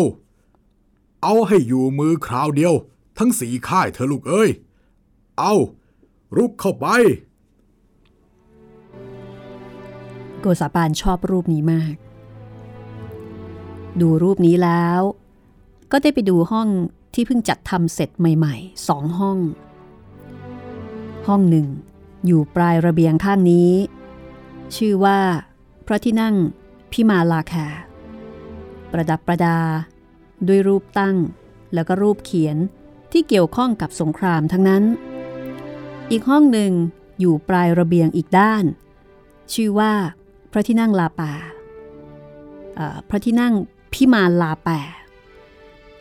[1.23, 2.75] เอาให้อยู่มือคราวเดียว
[3.19, 4.51] ทั้งสีค่ายเธอลูกเอ้ย
[5.39, 5.55] เอา
[6.37, 6.87] รุกเข้าไป
[10.41, 11.95] โกษาปานชอบรูปนี้มาก
[14.01, 15.01] ดูรูปนี้แล้ว
[15.93, 16.69] ก็ได้ไปดูห้อง
[17.15, 19.39] ที่เพิ่งจัดทำเสร็จใหม่ๆสองห้อง
[21.27, 21.67] ห้องหนึ่ง
[22.27, 23.71] อยู่ปลายระเบียงข้างนี้
[24.77, 25.21] ชื่อว่า
[25.87, 26.35] พระที่นั่ง
[26.93, 27.55] พิมาลาแค
[28.93, 29.59] ประดับประดา
[30.49, 31.17] ด้วยรูปตั้ง
[31.75, 32.57] แล้วก็รูปเขียน
[33.13, 34.85] ที่เกี่ยวข้องกับสงครามทั้งนั้น
[36.11, 36.73] อีกห้องหนึ่ง
[37.21, 38.65] อยู่ปลายระเบียงอีกด้าน
[39.53, 39.93] ชื่อว่า
[40.53, 41.33] พระที่นั่งลาป่า
[43.09, 43.55] พระที่นั่ง
[43.93, 44.69] พิมาลาแป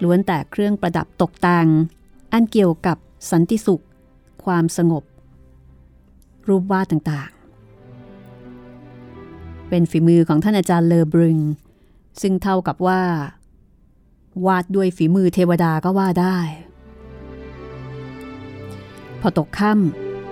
[0.03, 1.67] ล้วนแต่เครื่องประดับตกแต่ง
[2.33, 2.97] อันเกี่ยวกับ
[3.31, 3.83] สันติสุข
[4.43, 5.03] ความสงบ
[6.47, 7.29] รูปวาดต่าง
[9.69, 11.39] เป็นฝีมือของท่านอาจารย์เลอบรึง
[12.21, 13.01] ซึ่งเท่ากับว่า
[14.45, 16.37] วาดด้วยฝีมือเทวดาก็ว่าได้
[19.21, 19.73] พอตกค่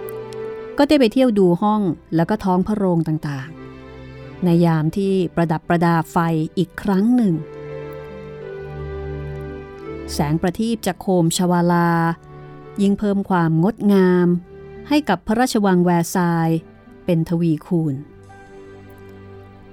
[0.09, 1.81] ำก็ได้ไปเที่ยวดูห้อง
[2.15, 6.17] แล้วก็ท้องพระโรงต่างๆ ในยามที่ประดับประดาไฟ
[6.57, 7.33] อีกครั้งหนึ่ง
[10.13, 11.91] แสงประทีปจากโคมชวาลา
[12.81, 14.27] ยิ่งเพิ่มความงดงาม
[14.89, 16.49] ให้กับพระราชวังแวร์ซาย
[17.05, 17.95] เป็นทวีคูณ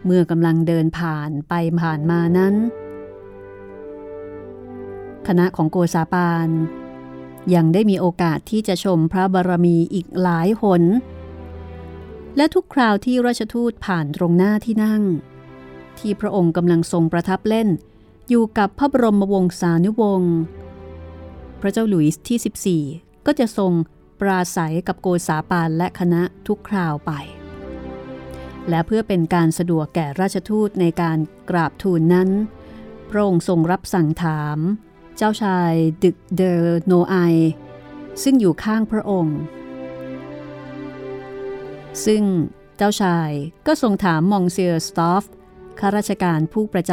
[0.04, 2.54] เมื่อกำลังเดินผ่านไปผ่านมานั้น
[5.26, 6.48] คณะของโกซาปาน
[7.54, 10.82] ยังได้มีโอกาสที่จะชมพระบารมีอีกหลายหน
[12.36, 15.02] และทุกคราวที่ราชทูตผ่านตรงหน้าที่นั่ง
[15.98, 17.68] ที่พระองค์กำลังทรงประทับเล่น
[18.28, 20.34] อยู่กับพระบรมวงศานุวงศ์
[21.60, 23.72] พระเจ้าหลุยส์ที่ 14 ก็จะทรง
[24.20, 27.12] ปราศัยกับโกษาปานและคณะทุกคราวไป
[28.68, 31.18] และเพื่อเป็นการสะดวกแก่ราชทูตในการ
[31.50, 32.28] กราบทูลนั้น
[33.10, 34.58] พระองค์ทรงรับสั่งถาม
[35.16, 35.72] เจ้าชาย
[36.04, 37.16] ดึกเดอโนไอ
[38.22, 39.38] ซึ่งอยู่ข้างพระองค์
[42.06, 42.22] ซึ่ง
[42.76, 43.30] เจ้าชาย
[43.66, 45.24] ก็ทรงถามมองซิเออร์สตอฟ
[45.78, 46.92] ข้าราชการผู้ประจ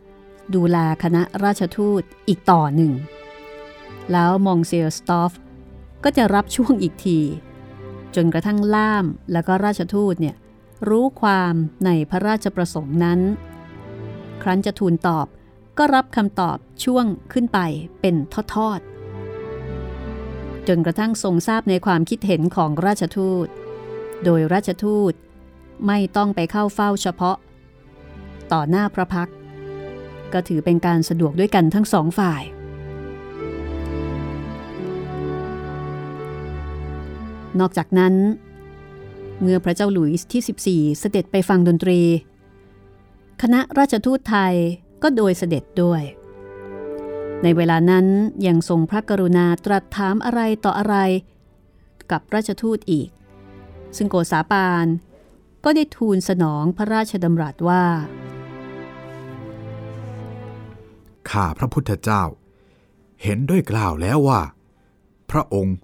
[0.00, 2.92] ำดูแลคณะราชทูตอีกต่อหนึ่ง
[4.12, 5.32] แล้วมองซิเออร์สตอฟ
[6.04, 7.18] ก็จะรับช่วงอีกที
[8.14, 10.36] จนกระทั่งล่ามแล้วก็ราชทูตเนี่ย
[10.88, 13.20] รู้ความในพระราชประสงค์นั้น
[14.42, 15.26] ครั้นจะทูลตอบ
[15.78, 17.58] ก็รับคำตอบช่วงขึ้นไป
[18.00, 18.14] เป็น
[18.54, 23.46] ทอดๆจนกระทั่งทรงทราบในความคิดเห็นของราชทูต
[24.24, 25.12] โดยราชทูต
[25.86, 27.36] ไม่ต้องไปเข้าเฝ้าเฉพาะ
[28.52, 29.28] ต่อหน้าพระพัก
[30.32, 32.42] ก็ถือเป็นการสะดวกด้วยกันทั้งสองฝ่าย
[37.60, 38.14] นอกจากนั้น
[39.40, 42.00] เมื่อพระเจ้าหลุยส์ที่ 14 เสด็จไปฟังดนตรี
[43.42, 44.54] คณะราชทูตไทย
[45.02, 46.02] ก็โดยเสด็จด้วย
[47.42, 48.06] ในเวลานั้น
[48.46, 50.96] ยังทรงพระกรุณาตรัสถามอะไรต่ออะไร
[52.10, 53.08] กับราชทูตอีก
[53.96, 54.86] ซึ่งโกษาปาน
[55.64, 57.84] ก็ได้ทูลสนองพระราชดำรัสว่า
[61.30, 62.22] ข้าพระพุทธเจ้า
[63.22, 64.40] เห็นด้วยกล่าวแล้วว่า
[65.30, 65.76] พระองค์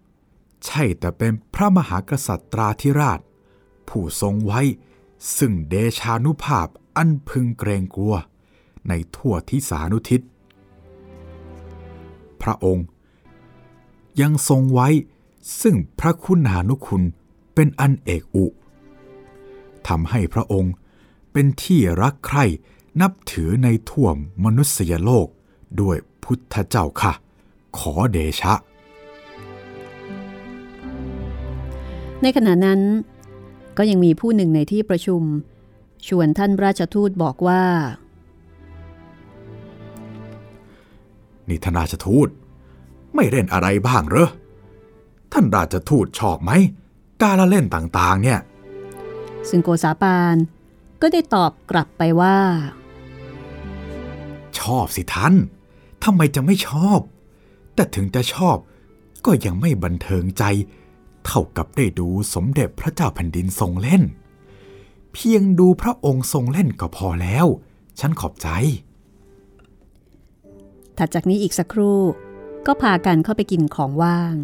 [0.66, 3.20] ใช่แต่เป็นพระมหากษัตริย์ตราธิราช
[3.88, 4.60] ผู้ทรงไว้
[5.36, 8.14] ซึ่งเดชานุภาพอันพึงเกรงกลัว
[8.88, 10.20] ในทั่วทิสานุทิศ
[12.42, 12.86] พระองค์
[14.20, 14.88] ยังทรงไว้
[15.60, 17.02] ซึ่งพระคุณานุคุณ
[17.54, 18.46] เป็นอันเอกอุ
[19.88, 20.74] ทำให้พระองค์
[21.32, 22.44] เป็นที่รักใคร่
[23.00, 25.28] นับถือในท่วมมนุษยโลก
[25.80, 27.12] ด้วยพุทธเจ้าค่ะ
[27.78, 28.54] ขอเดชะ
[32.22, 32.80] ในขณะนั้น
[33.78, 35.22] ก็ยังมีผู้หนึ่งในที่ประชุม
[36.08, 37.62] ชวนท่านราชทูตบอกว่า
[41.48, 42.28] นี่ท่านราชทูต
[43.14, 44.30] ไม่เล่นอะไรบ้างเหรอ
[45.32, 46.50] ท่านราชทูตชอบไหม
[47.22, 48.40] การละเล่นต่างๆ เนี่ย
[49.48, 50.36] ซึ่งโกษาปาน
[51.02, 52.38] ก็ได้ตอบกลับไปว่า
[54.58, 55.34] ชอบสิท่าน
[56.04, 56.98] ทำไมจะไม่ชอบ
[57.74, 58.56] แต่ถึงจะชอบ
[59.24, 60.44] ก็ยังไม่บันเทิงใจ
[61.26, 64.02] เท่ากับได้ดูสมเด็จพระเจ้าแผ่นดินทรงเล่น
[65.12, 67.46] เพียงดูพระองค์ทรงเล่นก็พอแล้ว
[68.00, 68.48] ฉันขอบใจ
[70.98, 72.00] ถัดจากนี้อีกสักครู่
[72.66, 74.34] ก็พากันเข้าไปกินของว่าง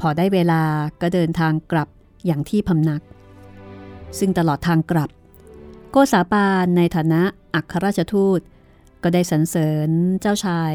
[0.00, 0.62] พอได้เวลา
[1.00, 1.88] ก็เดินทางกลับ
[2.26, 3.02] อย่างที่พำนัก
[4.18, 5.10] ซึ่งตลอดทางกลับ
[5.90, 7.22] โกษาปานในฐานะ
[7.54, 8.40] อัครราชทูต
[9.02, 10.74] ก็ได้สรรเสริญเจ้าชาย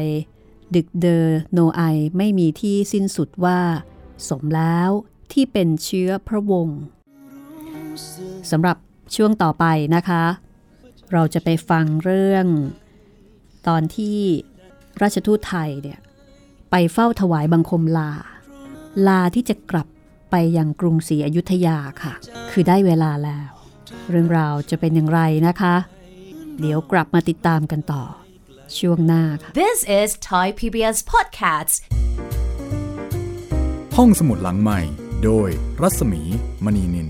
[0.74, 1.82] ดึกเดอโนไอ
[2.16, 3.60] ไม่มีที่สิ้นสุดว่า
[4.28, 4.90] สมแล้ว
[5.32, 6.80] ที่เป็นเชื้อพระวงศ์
[8.50, 8.76] สำหรับ
[9.16, 9.64] ช่วงต่อไป
[9.96, 10.24] นะคะ
[11.12, 12.46] เราจะไปฟังเรื่อง
[13.68, 14.18] ตอนที่
[15.02, 15.98] ราชทูตไทยเนี่ย
[16.70, 18.10] ไปเฝ้าถวายบังคมลา
[19.06, 19.86] ลาที่จะกลับ
[20.30, 22.14] ไปยังกรุงศรีอยุธยาค่ะ
[22.50, 23.50] คือได้เวลาแล้ว
[24.10, 25.74] เรื่องราวจะเป็นอย่างไรนะคะ
[26.60, 28.04] เดี๋ยวกลับมาติดตามกันต่อ
[28.78, 31.74] ช่วงหน้าค่ะ This is Thai PBS Podcasts.
[34.02, 34.80] ห้องสมุดหลังใหม่
[35.24, 35.48] โดย
[35.82, 36.22] รัศมี
[36.64, 37.08] มณีนิน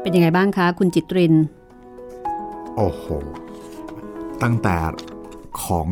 [0.00, 1.34] เป็นยังไงบ้างคะคุณจิตริน
[2.76, 3.04] โอ้โห
[4.42, 4.76] ตั้งแต่
[5.64, 5.88] ของ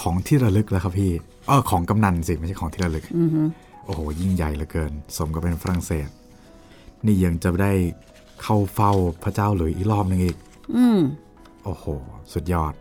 [0.00, 1.12] ของที่ระลึกแล้วครับพี่
[1.46, 3.04] เออของกำนันสิไม่ใช่ของที่ระลึก
[3.84, 6.08] โอ้โห ยิ่งใหญ่เหลือเกิน สมกับเป็นฝรั่งเศส
[7.06, 7.72] นี่ยังจะได้
[8.42, 8.92] เข้าเฝ้า
[9.22, 10.36] พระเจ้าหลุยส์อีกรอบนึงอีก
[10.76, 10.98] อืม
[11.64, 11.84] โอ้โห
[12.32, 12.74] สุดยอด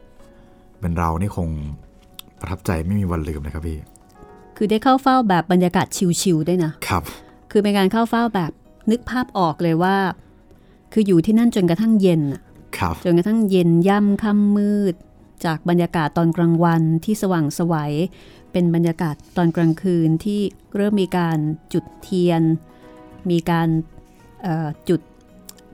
[0.80, 1.50] เป็นเรานี่คง
[2.40, 3.80] ประทับใจไม่มีวันลืมนะครับพี่
[4.64, 5.88] คือได้เข้าเฝ้าแบบบรรยากาศ
[6.22, 7.04] ชิลๆด้วยนะครับ
[7.52, 8.52] คือเป็นการเข้าเฝ้าแบบ
[8.92, 9.96] นึกภาพออกเลยว่า
[10.94, 12.42] คืออยู่ที่นั่นจนกระทั่งเย็นน่ะ
[12.78, 14.96] ครับจนกระทั่งเย็นย่ำค่ำมืด
[15.46, 17.94] จากบรรยากาศตอนกลางวันที่สว่างไสวัย
[18.52, 20.40] เป็นบรรยากาศตอนกลางคืนที่
[20.76, 21.38] เริ่มมีการ
[21.74, 22.42] จุดเทียน
[23.32, 23.68] มีการ
[24.44, 25.02] เอ่อจุด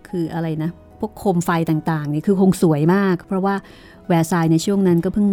[0.08, 3.56] คืออะไรนะ พวกโคมไฟต่างๆนี่คือคงสวยมาก เพราะว่า
[4.08, 5.28] แวร์ซายน์ในช่วงนั้นก็เพิ่ง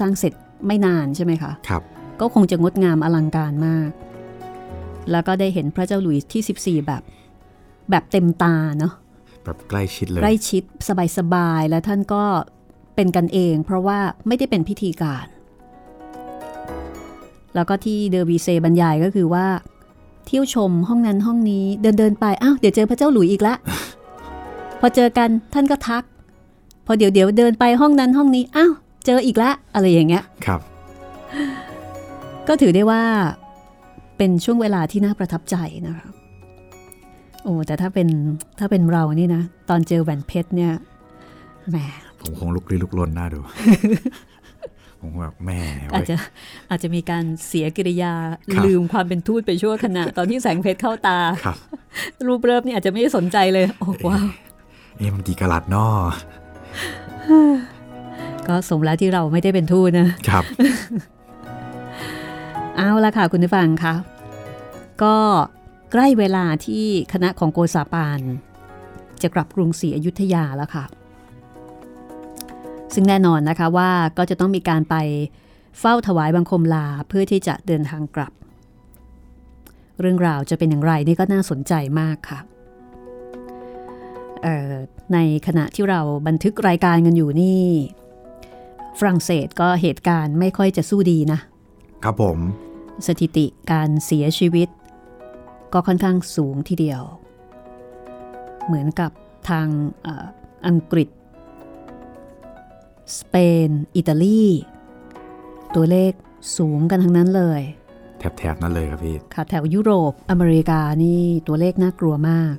[0.00, 0.32] สร้างเสร็จ
[0.66, 1.82] ไม่นานใช่ไหมคะครับ
[2.20, 3.90] ก็คงจะงดงามอลังการมาก
[5.10, 7.02] แล้วก็ได้เห็นพระเจ้าหลุยส์ที่ 14 แบบ
[7.90, 8.92] แบบเต็มตาเนาะ
[9.44, 10.62] แบบใกล้ชิดเลยใกล้ชิด
[11.18, 12.24] สบายๆ และท่านก็
[12.94, 15.26] เป็นกันเอง เพราะว่าไม่ได้เป็นพิธีการ
[17.54, 19.46] แล้วก็ที่เดอวีเซบรรยายก็คือว่า
[20.26, 23.54] เที่ยวชมห้องนั้นห้องนี้เดินเดินๆไปอ้าวเดี๋ยวเจอพระเจ้าหลุยส์อีกละ
[24.80, 26.04] พอเจอกันท่านก็ทัก
[26.86, 28.72] พอเดี๋ยวเดี๋ยวเดินไปห้องนั้นห้องนี้อ้าว
[29.06, 30.60] เจออีกละอะไรอย่างเงี้ยครับ
[32.48, 33.02] ก็ถือได้ว่า
[34.18, 36.08] เป็นช่วงเวลาที่น่าประทับใจนะคะ
[37.44, 38.08] โอ้แต่ถ้าเป็น
[38.58, 40.72] ถ้าเป็นเรานี่นะ ตอนเจอแหวนเพชรเนี่ย
[41.70, 41.76] แหม
[42.20, 43.40] ผมคงลุกลี้ลุกลนหน้าดู
[45.00, 45.60] ผมแบบแม่
[45.92, 46.16] อาเว้จยจะ
[46.70, 48.12] อาจจะมีการเสียกิริยา
[48.52, 51.56] ครับลืมความเป็นทูตไปชั่วขณะ ตอนที่แสงเพชรเข้าตาครับ
[52.26, 54.26] รูปเริ่มนี่อาจจะไม่ได้สนใจเลย โอ้ว้าว
[54.96, 55.86] เอ๊ะมันกี่กะลัดนอ
[58.46, 60.44] ก็สมแล้วที่เราไม่ได้เป็นทูตนะครับ
[62.80, 63.94] เอาละค่ะคุณผู้ฟังคะ
[65.02, 65.16] ก็
[65.92, 68.20] ใกล้เวลาที่คณะของโกษาปาน
[69.22, 70.84] จะกลับกรุงศรีอยุธยาแล้วค่ะ
[72.94, 74.96] ซึ่งแน่นอนนะคะว่าก็จะต้องมีการไป
[75.80, 78.32] เฝ้าถวายบังคมลาเพื่อที่จะเดินทางกลับ
[80.00, 82.40] เรื่องราวจะเป็นอย่างไรนี่ก็น่าสนใจมากค่ะ
[85.12, 87.64] ในขณะที่เราบันทึกรายการกันอยู่นี่
[88.98, 91.38] ฝรั่งเศสก็เหตุการณ์ไม่ค่อยจะสู้ดีนะ
[92.04, 92.38] ครับผม
[93.06, 94.68] สถิติการเสียชีวิต
[95.72, 97.02] ก็ค่อนข้างสูงทีเดียว
[98.66, 99.10] เหมือนกับ
[99.48, 99.66] ทาง
[100.02, 100.26] เอ่อ
[100.66, 101.08] อังกฤษ
[103.18, 103.34] สเป
[103.68, 104.44] น อิตาลี
[105.74, 106.12] ตัวเลข
[106.56, 107.62] สูงกันทั้งนั้นเลย
[108.18, 112.56] แถบๆนั้นเลยครับพี่ ค่ะ แถวยุโรป อเมริกานี่ตัวเลขน่ากลัวมาก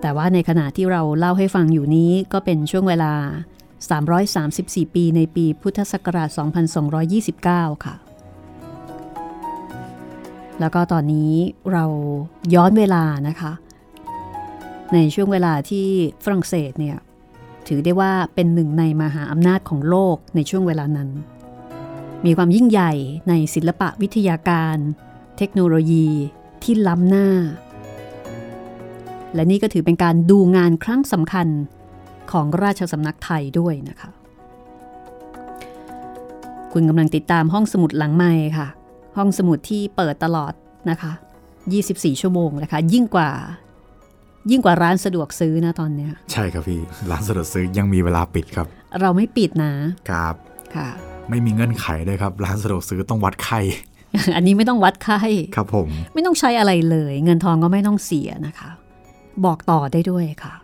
[0.00, 3.12] แต่ว่าในขณะที่เราเล่าให้ฟังอยู่นี้ก็เป็นช่วงเวลา
[4.04, 6.28] 334 ปีในปีพุทธศักราช
[7.26, 7.94] 2229 ค่ะ
[10.60, 11.32] แล้วก็ตอนนี้
[11.72, 11.84] เรา
[12.54, 13.52] ย้อนเวลานะคะ
[14.94, 15.86] ในช่วงเวลาที่
[16.24, 16.96] ฝรั่งเศสเนี่ย
[17.68, 21.10] ถือได้ว่าเป็นหนึ่งในมหาอำนาจของโลกในช่วงเวลานั้น
[22.24, 22.92] มีความยิ่งใหญ่
[23.28, 24.76] ในศิลปะวิทยาการ
[25.38, 26.08] เทคโนโลยี
[26.62, 27.28] ที่ล้ำหน้า
[29.34, 31.48] และนี่ก็ถือเป็นการดูงานครั้งสำคัญ
[32.32, 34.10] ของราชสำนักไทยด้วยนะคะ
[36.72, 38.68] คุณกำลังติดตามห้องสมุดหลังไม้ค่ะ
[39.16, 40.52] ห้องสมุดที่เปิดตลอด
[40.90, 41.12] นะคะ
[41.66, 43.30] 24 ชั่วโมงนะคะ ยิ่งกว่า
[44.50, 48.66] ยิ่งกว่าร้านสะดวกซื้อนะตอนเนี้ย ใช่ครับพี่ ร้านสะดวกซื้อยังมีเวลาปิดครับ
[49.00, 49.72] เราไม่ปิดนะ
[50.10, 50.34] ครับ
[50.76, 50.88] ค่ะ
[51.30, 53.60] ไม่มีเงื่อนไขด้วยครับ ร้านสะดวกซื้อต้องวัดไข้
[54.36, 55.20] อันนี้ไม่ต้องวัดไข้
[55.56, 58.70] ครับผม ไม่ต้องใช้อะไรเลย เงินทองก็ไม่ต้องเสียนะคะ
[59.44, 60.54] บอกต่อได้ด้วยค่ะ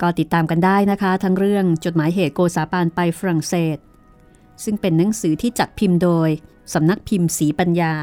[0.00, 3.78] ก็ติดตามกันได้นะคะ ทั้งเรื่องจดหมายเหตุโกษาปานไปฝรั่งเศส
[4.64, 6.28] ซึ่งเป็นหนังสือที่จัดพิมพ์โดย
[6.74, 7.94] สำนักพิมพ์สีปัญญา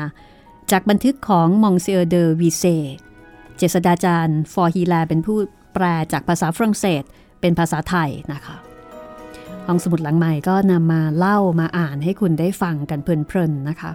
[0.71, 2.63] จากบันทึกของมองเซียเดอวีเซ
[3.57, 5.37] เจษดาจารย์ ฟอร์ฮีลาเป็นผู้
[5.73, 7.03] แปลจากภาษาฝรั่งเศส
[7.41, 8.55] เป็นภาษาไทยนะคะ
[9.67, 13.91] ห้องสมุดหลังใหม่ก็นำมาเล่ามาอ่านให้คุณได้ฟังกันเพลินๆนะคะ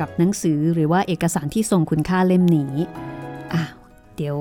[0.00, 2.72] กับหนังสือหรือว่าเอกสารที่ทรงคุณค่าเล่มนี้
[3.52, 3.62] อะ
[4.16, 4.36] เดี๋ยว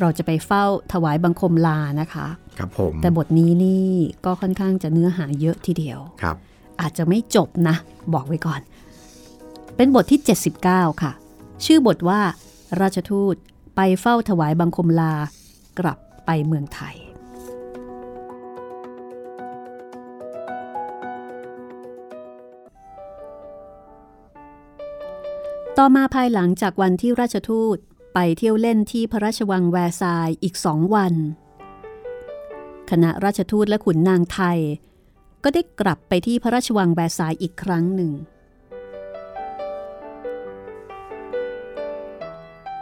[0.00, 2.26] เราจะไปเฝ้าถวายบังคมลานะคะ
[2.58, 3.88] ครับผม แต่บทนี้นี่
[4.24, 6.36] ก็ค่อนข้างจะเนื้อหาเยอะทีเดียว ครับ
[6.80, 7.76] อาจจะไม่จบนะ
[8.14, 8.60] บอกไว้ก่อน
[9.76, 10.20] เป็นบทที่
[10.60, 11.12] 79 ค่ะ
[11.64, 12.20] ชื่อบทว่า
[12.80, 13.34] ราชทูต
[13.76, 15.12] ไปเฝ้าถวายบังคมลา
[15.78, 16.96] กลับไปเมืองไทย
[25.78, 27.76] ต่อมาภายหลังจากวันที่ราชทูต
[28.14, 31.14] ไปเที่ยวเล่นที่พระราชวังแวร์ซายอีกสองวัน
[32.90, 34.58] คณะราชทูตและขุนนางไทย
[35.44, 38.12] ก็ได้กลับไปที่พระราชวังแวร์ซายอีกครั้งหนึ่ง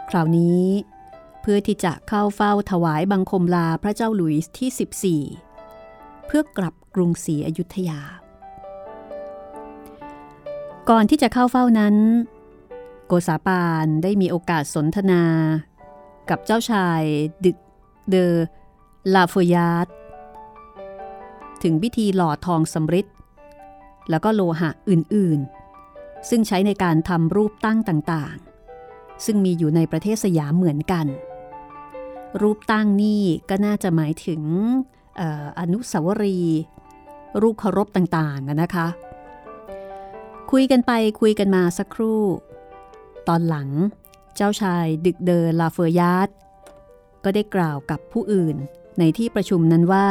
[0.09, 0.63] คราวนี้
[1.41, 7.99] เพื่อที่จะเข้าเฝ้าถวายบังคมลาพระเจ้าหลุยส์ที่ 14 เพื่อกลับกรุงศรีอยุธยา
[10.89, 11.95] ก่อนที่จะเข้าเฝ้านั้น
[13.07, 15.23] โกษาปานได้มีโอกาสสนทนา
[16.29, 17.01] กับเจ้าชาย
[17.45, 17.57] ดึก
[18.09, 18.33] เดอ
[19.13, 20.02] ลาโฟยาร์
[21.63, 23.07] ถึงพิธีหล่อทองสำริด
[24.09, 31.05] แล้วก็โลหะอื่นๆ ซึ่งใช้ในการทำรูปตั้งต่างๆ ซึ่งมีอยู่ในประเทศสยามเหมือนกัน
[32.41, 34.41] รูปตั้งนี่ก็น่าจะหมายถึง
[35.19, 35.21] อ
[35.59, 36.59] อนุสาวรีย์
[37.41, 38.87] รูปเคารพต่างๆนะคะ
[40.51, 40.91] คุยกันไป
[41.21, 42.21] คุยกันมาสักครู่
[43.27, 43.69] ตอนหลัง
[44.35, 46.29] เจ้าชายดึกเดอลาเฟอร์ยาร์ด
[47.23, 48.55] ก็ได้กล่าวกับผู้อื่น
[48.99, 50.07] ในที่ประชุมนั้นว่า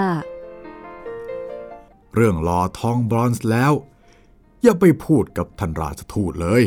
[2.14, 3.72] เรื่องหล่อทองบรอนซ์แล้ว
[4.62, 6.62] อย่าไปพูดกับท่านราชทูตเลย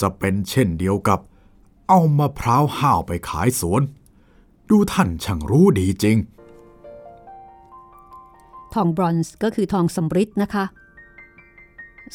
[0.00, 1.20] จะเป็นเช่นเดียวกับ
[1.88, 3.82] เอามะพร้าวห้าวไปขายสวน
[4.70, 6.16] ดูท่านช่างรู้ดีจริง
[8.74, 10.64] ทองบรอนซ์ก็คือทองสำริดนะคะ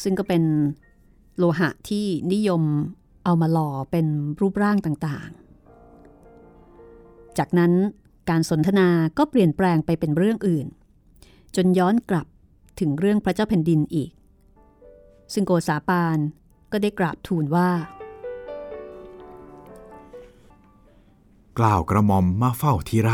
[0.02, 0.42] ซึ่งก็เป็น
[1.36, 2.62] โลหะที่นิยม
[3.24, 4.06] เอามาหล่อเป็น
[4.40, 7.72] รูปร่างต่างๆ จากนั้น
[8.30, 8.88] การสนทนา
[9.18, 10.66] ก็เปลี่ยนแปลงไปเป็นเรื่องอื่น
[11.56, 12.26] จนย้อนกลับ
[12.80, 14.10] ถึงเรื่องพระเจ้าแผ่นดินอีก
[15.32, 16.18] ซึ่งโกษาปาน
[16.72, 17.70] ก็ได้กราบทูลว่า
[21.58, 23.10] กล่าวกระหม่อมมาเฝ้าทีไร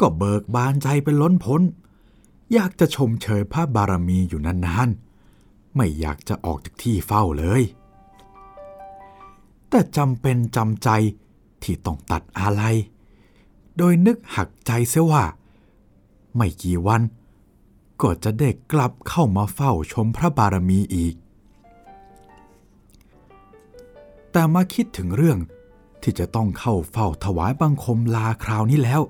[0.00, 1.62] ก็เบิกบานใจเป็นล้นพ้น
[2.52, 7.62] อยากจะชมเชยพระบารมีอยู่นานๆ ไม่อยากจะออกจากที่เฝ้าเลย
[9.68, 10.88] แต่จำเป็นจำใจ
[11.62, 12.62] ที่ต้องตัดอะไร
[13.76, 15.24] โดยนึกหักใจเสียว่า
[16.38, 17.02] ไม่กี่วัน
[18.02, 21.14] ก็จะได้กลับเข้ามาเฝ้าชมพระบารมีอีก
[24.32, 25.38] แต่มาคิดถึงเรื่อง
[26.02, 29.02] ที่จะต้องเข้าเฝ้าถวายบังคมลาคราวนี้แล้ว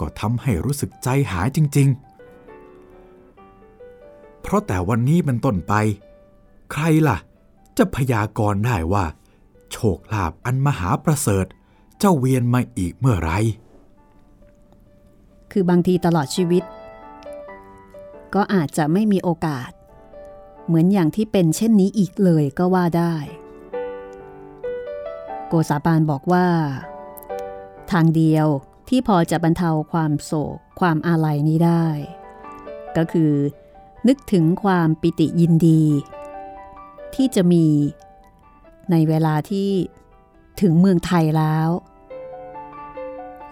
[0.00, 1.88] ก็ทำให้รู้สึกใจหายจริง
[3.14, 5.72] ๆ เพราะแต่วันนี้เป็นต้นไป
[6.72, 7.16] ใครล่ะ
[7.76, 9.04] จะพยากรณ์ได้ว่า
[9.72, 11.46] โชคลาภอันมหาประเสริฐ
[11.98, 13.32] เจ้าเวียนมาอีกเมื่อไร
[15.56, 16.62] คือบางทีตลอดชีวิต
[18.34, 19.70] ก็อาจจะไม่มีโอกาส
[20.66, 23.14] เหมือนอย่างที่เป็นเช่นนี้อีกเลยก็ว่าได้
[25.48, 26.46] โกษาปานบอกว่า
[27.92, 28.46] ทางเดียว
[28.88, 31.86] ที่พอจะบรรเทาความโศกความอาลัยนี้ได้
[32.96, 33.32] ก็คือ
[34.08, 35.82] นึกถึงความปิติยินดี
[37.14, 37.66] ที่จะมี
[38.90, 39.70] ในเวลาที่
[40.60, 41.68] ถึงเมืองไทยแล้ว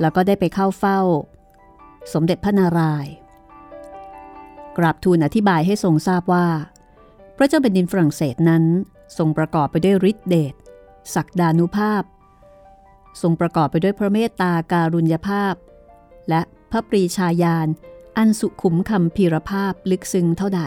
[0.01, 1.01] แล้วก็ได้ไปเข้าเฝ้า
[2.13, 3.13] สมเด็จพระนารายณ์
[4.79, 6.47] กราบทูลอธิบายให้ทรงทราบว่า
[7.37, 8.65] พระเจ้าแผ่นดินฝรั่งเศสนั้น
[9.19, 10.55] ทรงประกอบไปด้วยฤทธิเดช
[11.15, 12.03] ศักดานุภาพ
[13.23, 15.55] ทรงประกอบไปด้วยพระเมตตาการุญยภาพ
[16.29, 16.41] และ
[16.71, 17.69] พระปรีชาญาณ
[18.17, 20.63] อันสุขุมคำพีรภาพลึกซึ้งเท่าใด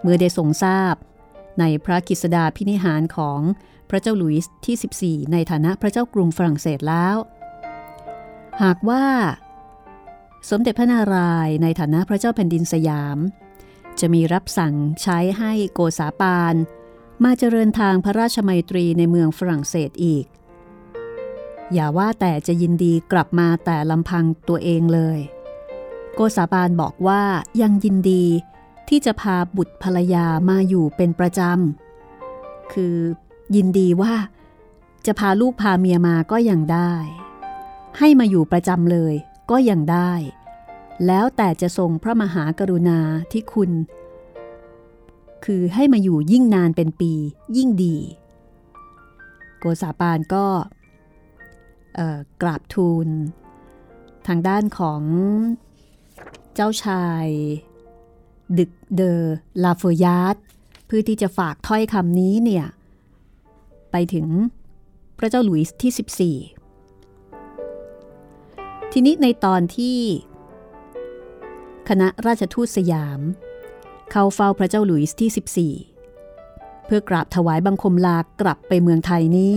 [0.00, 0.94] เมื่อได้ทรงทราบ
[1.60, 3.40] ในพระกิสดาพินิหารของ
[3.90, 7.16] พระเจ้าหลุยส์ที่ 14 ในฐานะพระเจ้ากรุงฝรั่งเศสแล้ว
[8.62, 9.04] หากว่า
[10.50, 13.18] สมเด็จพระนารายณ์ในฐานะพระเจ้าแผ่นดินสยาม
[14.00, 16.54] จะมีรับสั่งใช้ให้โกษาปาน
[17.24, 20.24] มาเจริญทางพระราชมัยตรีในเมืองฝรั่งเศสอีก
[21.72, 25.18] อย่าว่าแต่จะยินดีกลับมาแต่ลำพังตัวเองเลย
[26.14, 27.22] โกษาปานบอกว่า
[27.62, 28.24] ยังยินดี
[28.88, 32.96] ที่จะพาบุตรภรรยามาอยู่เป็นประจำ คือ
[33.56, 34.14] ยินดีว่า
[35.06, 36.92] จะพาลูกพาเมียมาก็ยังได้
[37.98, 39.14] ให้มาอยู่ประจำเลย
[39.50, 40.12] ก็ยังได้
[41.06, 42.98] แล้วแต่จะทรงพระมหากรุณา
[43.32, 43.70] ที่คุณ
[45.44, 47.12] คือให้มาอยู่ยิ่งนานเป็นปี
[47.56, 47.96] ยิ่งดี
[49.58, 50.46] โกษาปานก็
[52.42, 53.08] กราบทูล
[54.26, 55.02] ทางด้านของ
[56.54, 57.26] เจ้าชาย
[58.58, 59.20] ดึกเดอ
[59.64, 60.36] ลาเฟยาร์ด
[60.86, 62.66] เพื่อที่จะฝากถ้อยคำนี้เนี่ย
[63.90, 64.26] ไปถึง
[65.18, 66.59] พระเจ้าหลุยส์ที่ 14
[68.94, 69.98] ทีนี้ในตอนที่
[71.88, 73.20] คณะราชทูตสยาม
[74.10, 79.56] เข้าเฝ้าพระเจ้าหลุยส์ที่ 14 เพื่อกราบถวายบังคมลากลับไปเมืองไทยนี้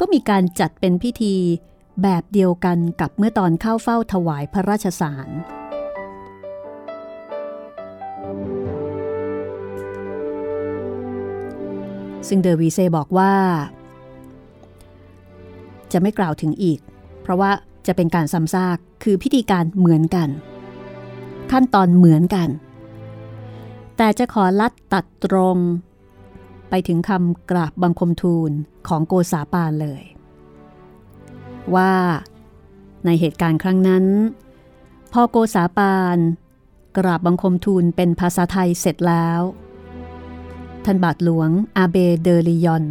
[0.00, 1.34] ก็มีการจัดเป็นพิธี
[2.02, 5.28] แบบเดียวกันกับเมื่อตอนเข้าเฝ้าถวายพระราชสาร
[12.28, 13.32] ซึ่งเดอวีเซบอกว่า
[15.92, 16.78] จะไม่กล่าวถึงอีก
[17.22, 17.50] เพราะว่า
[17.86, 20.28] จะเป็นการซ้ำซากคือพิธีการเหมือนกัน
[21.52, 22.48] ขั้นตอนเหมือนกัน
[23.96, 25.58] แต่จะขอลัดตัดตรง
[26.70, 28.50] ไปถึงคำกราบบังคมทูล
[28.88, 30.02] ของโกษาปานเลย
[31.74, 31.94] ว่า
[33.04, 34.04] ในเหตุการณ์ครั้งนั้น
[35.12, 36.18] พอโกษาปาน
[36.98, 39.40] กราบบังคมทูลเป็นภาษาไทยเสร็จแล้ว
[40.84, 42.84] ท่านบาทหลวงอาเบเดลิยอน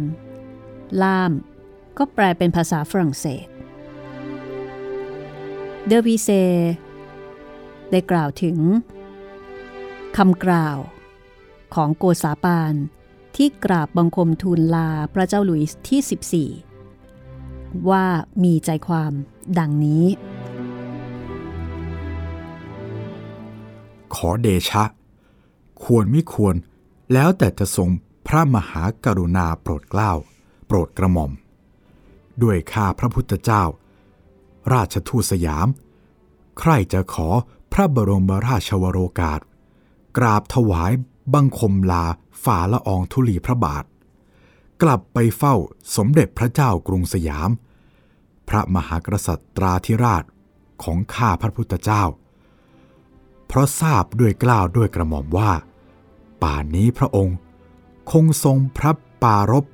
[1.02, 1.32] ล่าม
[1.98, 3.46] ก็แปลเป็นภาษาฝรั่งเศส
[5.88, 6.28] เดวีเซ
[7.90, 8.58] ได้กล่าวถึง
[10.16, 10.78] คำกล่าว
[11.74, 12.74] ของโกษาปาน
[13.36, 18.04] ที่กราบบังคมทูลลาพระเจ้าหลุยส์ที่ 14 ว่า
[18.42, 19.12] มีใจความ
[19.58, 20.04] ดังนี้
[24.14, 24.84] ขอเดชะ
[25.84, 26.54] ควรไม่ควร
[27.12, 27.88] แล้วแต่จะทรง
[28.26, 30.12] พระมหากรุณาโปรดเกล้า
[30.66, 31.32] โปรดกระหม่อม
[32.42, 33.62] ด้วยข้าพระพุทธเจ้า
[34.72, 35.68] ราชทูตสยาม
[36.58, 37.28] ใครจะขอ
[37.72, 39.40] พระบรมราชวโรกาส
[40.18, 40.92] กราบถวาย
[41.34, 42.04] บังคมลา
[42.44, 43.84] ฝ่าละอองธุลีพระบาท
[44.82, 45.54] กลับไปเฝ้า
[45.96, 47.50] สมเด็จพระเจ้ากรุงสยาม
[48.48, 50.24] พระมหากษัตริย์ตราธิราช
[50.82, 52.02] ของข้าพระพุทธเจ้า
[53.46, 55.52] เพราะทราบด้วยกล้าวด้วยกระหม่อมว่า
[56.42, 57.36] ป่านนี้พระองค์
[58.10, 58.92] คงทรงพระ
[59.22, 59.64] ปารบ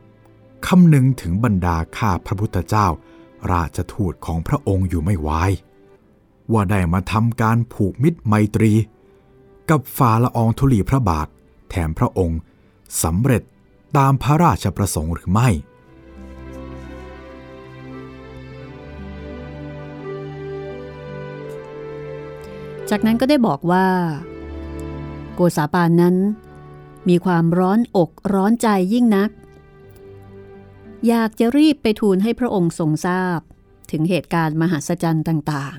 [0.66, 2.86] คำนึงถึงบรรดาข้าพระพุทธเจ้า
[3.53, 5.30] ราชทูตของพระองค์อยู่ไม่ไว
[6.53, 8.72] ว่าได้มาทำการผูกมิตรไมตรี
[9.70, 11.28] กับฝ่าละอองธุลีพระบาท
[11.70, 12.41] แถมพระองค์
[13.03, 13.43] สำเร็จ
[13.97, 15.49] ตามพระราชประสงค์หรือไม่
[22.91, 23.86] จากนั้นก็ได้บอกว่า
[25.34, 26.16] โกษาปานนั้น
[27.09, 29.30] มีความร้อนอกร้อนใจยิ่งนัก
[31.09, 33.40] อยากจะรีบไปทูลให้พระองค์ทรงทราบ
[33.90, 35.78] ถึงเหตุการณ์มหัศจรรย์ต่าง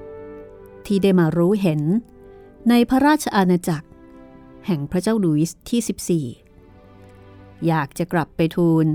[0.00, 1.82] ๆ ที่ได้มารู้เห็น
[2.68, 3.88] ในพระราชอาณาจักร
[4.66, 8.86] แห่งพระเจ้าลุยส์ที่ 14 อยากจะกลับไปทูล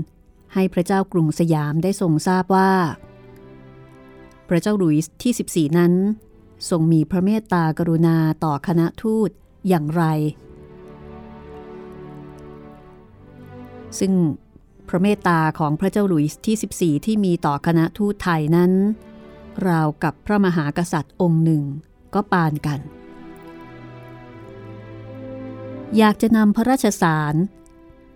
[0.54, 2.72] ให้พระเจ้ากรุงสยามได้ทรงทราบว่า
[4.48, 5.92] พระเจ้าลุยส์ที่ 14 นั้น
[6.70, 9.30] ทรงมีพระเมตตากรุณาต่อคณะทูต
[9.68, 10.04] อย่างไร
[13.98, 14.12] ซึ่ง
[14.88, 18.72] พระเมตตาของพระเจ้าหลุยส์ที่ 14 ที่มีต่อคณะทูตไทยนั้น
[19.68, 21.62] ราวกับพระมหากษัตริย์องค์หนึ่ง
[22.14, 22.80] ก็ปานกัน
[25.98, 27.34] อยากจะนำพระราชสาร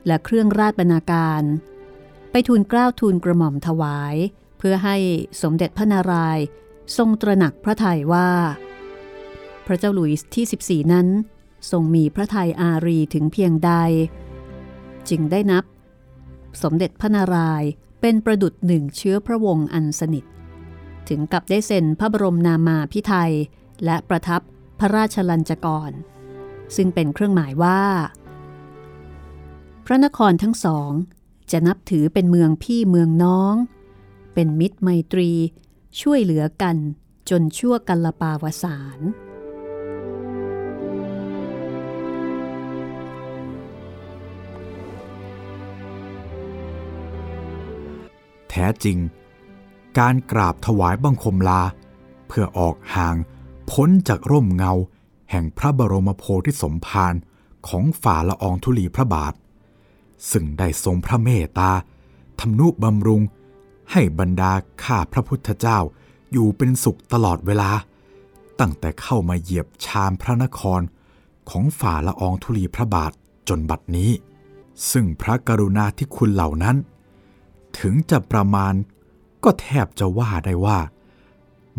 [0.06, 1.42] และเครื่องราชบรรณาการ
[2.30, 4.16] ไปทูลเกล้าทูลกระหม่อมถวาย
[4.58, 4.96] เพื่อให้
[5.42, 6.44] สมเด็จพระนารายณ์
[6.96, 8.30] ทรงตระหนักพระทัยว่า
[9.66, 11.06] พพระเจ้าหลุยส์ที่ 14 นั้น
[11.70, 13.72] ทรงมีพระทัยอารีถึงเพียงใด
[15.08, 15.64] จึงได้นับ
[16.62, 17.70] สมเด็จพระนารายณ์
[18.00, 20.24] เป็นประดุษหนึ่งเชื้อพระวงศ์อันสนิท
[21.08, 23.32] ถึงกับได้เซ็นพระบรมนามาพิไทย
[23.84, 24.40] และประทับ
[24.78, 25.90] พระราชลัญจกร
[26.76, 27.82] ซึ่งเป็นเครื่องหมายว่า
[29.86, 30.90] พระนครทั้งสอง
[31.52, 33.54] จะนับถือเป็นเมืองพี่เมืองน้อง
[34.34, 35.30] เป็นมิตรไมตรี
[36.00, 36.76] ช่วยเหลือกัน
[37.30, 38.98] จนชั่วกัลปาวสาร
[48.50, 48.98] แท้จริง
[49.98, 51.62] การกราบถวายบังคมลา
[52.26, 53.16] เพื่อออกห่าง
[53.70, 54.72] พ้นจากร่มเงา
[55.30, 57.14] แห่งพระบรมโพธิสมภาร
[57.68, 59.34] ของฝ่าละอองธุลีพระบาท
[60.30, 61.70] ซึ่งได้ทรงพระเมตตา
[62.40, 63.22] ทำนุบำรุง
[63.92, 64.52] ให้บรรดา
[64.84, 65.78] ข้าพระพุทธเจ้า
[66.32, 67.70] อยู่เป็นสุขตลอดเวลา
[68.60, 70.80] ตั้งแต่เข้ามาเหยียบชามพระนคร
[71.50, 73.12] ของฝ่าละอองธุลีพระบาท
[73.48, 74.10] จนบัดนี้
[74.90, 76.76] ซึ่งพระกรุณาที่คุณเหล่านั้น
[77.80, 78.74] ถึงจะประมาณ
[79.44, 80.78] ก็แทบจะว่าได้ว่า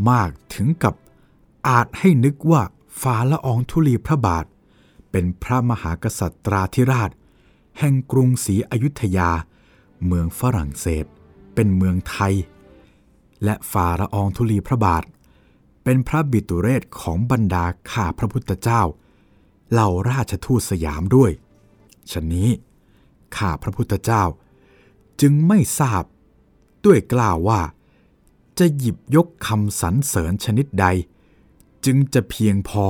[0.10, 0.94] มากถึงกับ
[1.68, 2.62] อาจให้นึกว่า
[3.02, 4.46] ฝ่าละอองธุลีพระบาท
[5.12, 7.12] เป็นพระมหากษัตราธิราช
[7.80, 9.30] แห่งกรุงศรีอยุธยา
[10.06, 11.06] เมืองฝรั่งเศส
[11.54, 12.34] เป็นเมืองไทย
[13.44, 15.04] และฝ่าละอองธุลีพระบาท
[15.84, 18.82] เป็นพระบิตุเรศของบรรดาข้าพระพุทธเจ้า
[19.72, 21.32] เหล่าราชทูตสยามด้วย
[22.12, 22.50] ฉะนี้
[23.38, 24.24] ข้าพระพุทธเจ้า
[25.22, 26.04] จึงไม่ทราบ
[26.86, 27.62] ด้วยกล่าวว่า
[28.60, 30.86] จะหยิบยกคำสรรเสริญชนิดใด
[31.86, 32.84] จึงจะเพียงพอ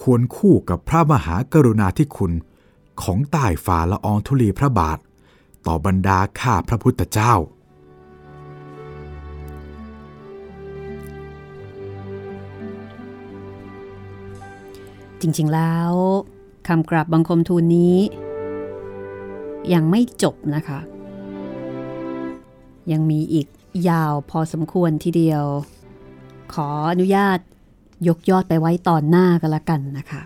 [0.00, 2.32] ควรคู่กับพระมหากรุณาธิคุณ
[3.02, 4.98] ของใต้ฝ่าละอองธุลีพระบาท
[5.66, 7.34] ต่อบรรดาข้าพระพุทธเจ้า
[15.20, 15.92] จริงๆแล้ว
[16.68, 17.96] คำกราบบังคมทูลนี้
[19.72, 20.80] ยังไม่จบนะคะ
[22.92, 23.46] ยังมีอีก
[23.88, 25.44] ยาวพอสมควรทีเดียว
[26.54, 27.38] ขออนุญาต
[28.08, 30.22] ยกยอดไปไว้ตอนหน้ากันละกันนะคะ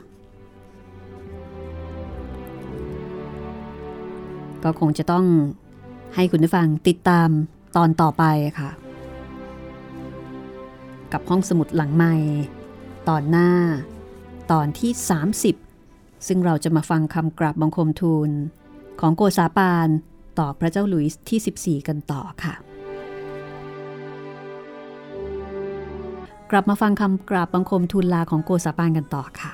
[4.64, 5.26] ก็คงจะต้อง
[6.14, 7.28] ให้คุณผู้ฟังติดตาม
[7.76, 8.24] ตอนต่อไป
[8.60, 8.70] ค่ะ
[11.12, 12.14] กับห้องสมุดหลังใหม่
[13.08, 13.50] ตอนหน้า
[14.52, 14.92] ตอนที่
[15.58, 18.30] 30 ซึ่งเราจะมาฟังคำกราบบังคมทูล
[19.00, 19.88] ของโกษาปาน
[20.38, 22.54] ต่อพระเจ้าหลุยส์ที่ 14 กันต่อค่ะ
[26.50, 29.52] กลับมาฟังคำกราบบังคมทูลลาของโกษาปานกันต่อค่ะ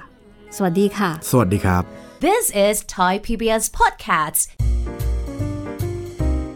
[0.56, 1.82] สวัสดีค่ะ สวัสดีครับ
[2.26, 4.42] This is Thai PBS Podcasts.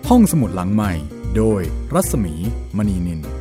[0.09, 0.93] ห้องสมุดหลังใหม่
[1.37, 1.61] โดย
[1.95, 2.35] รัศมี
[2.77, 3.38] มณีนิน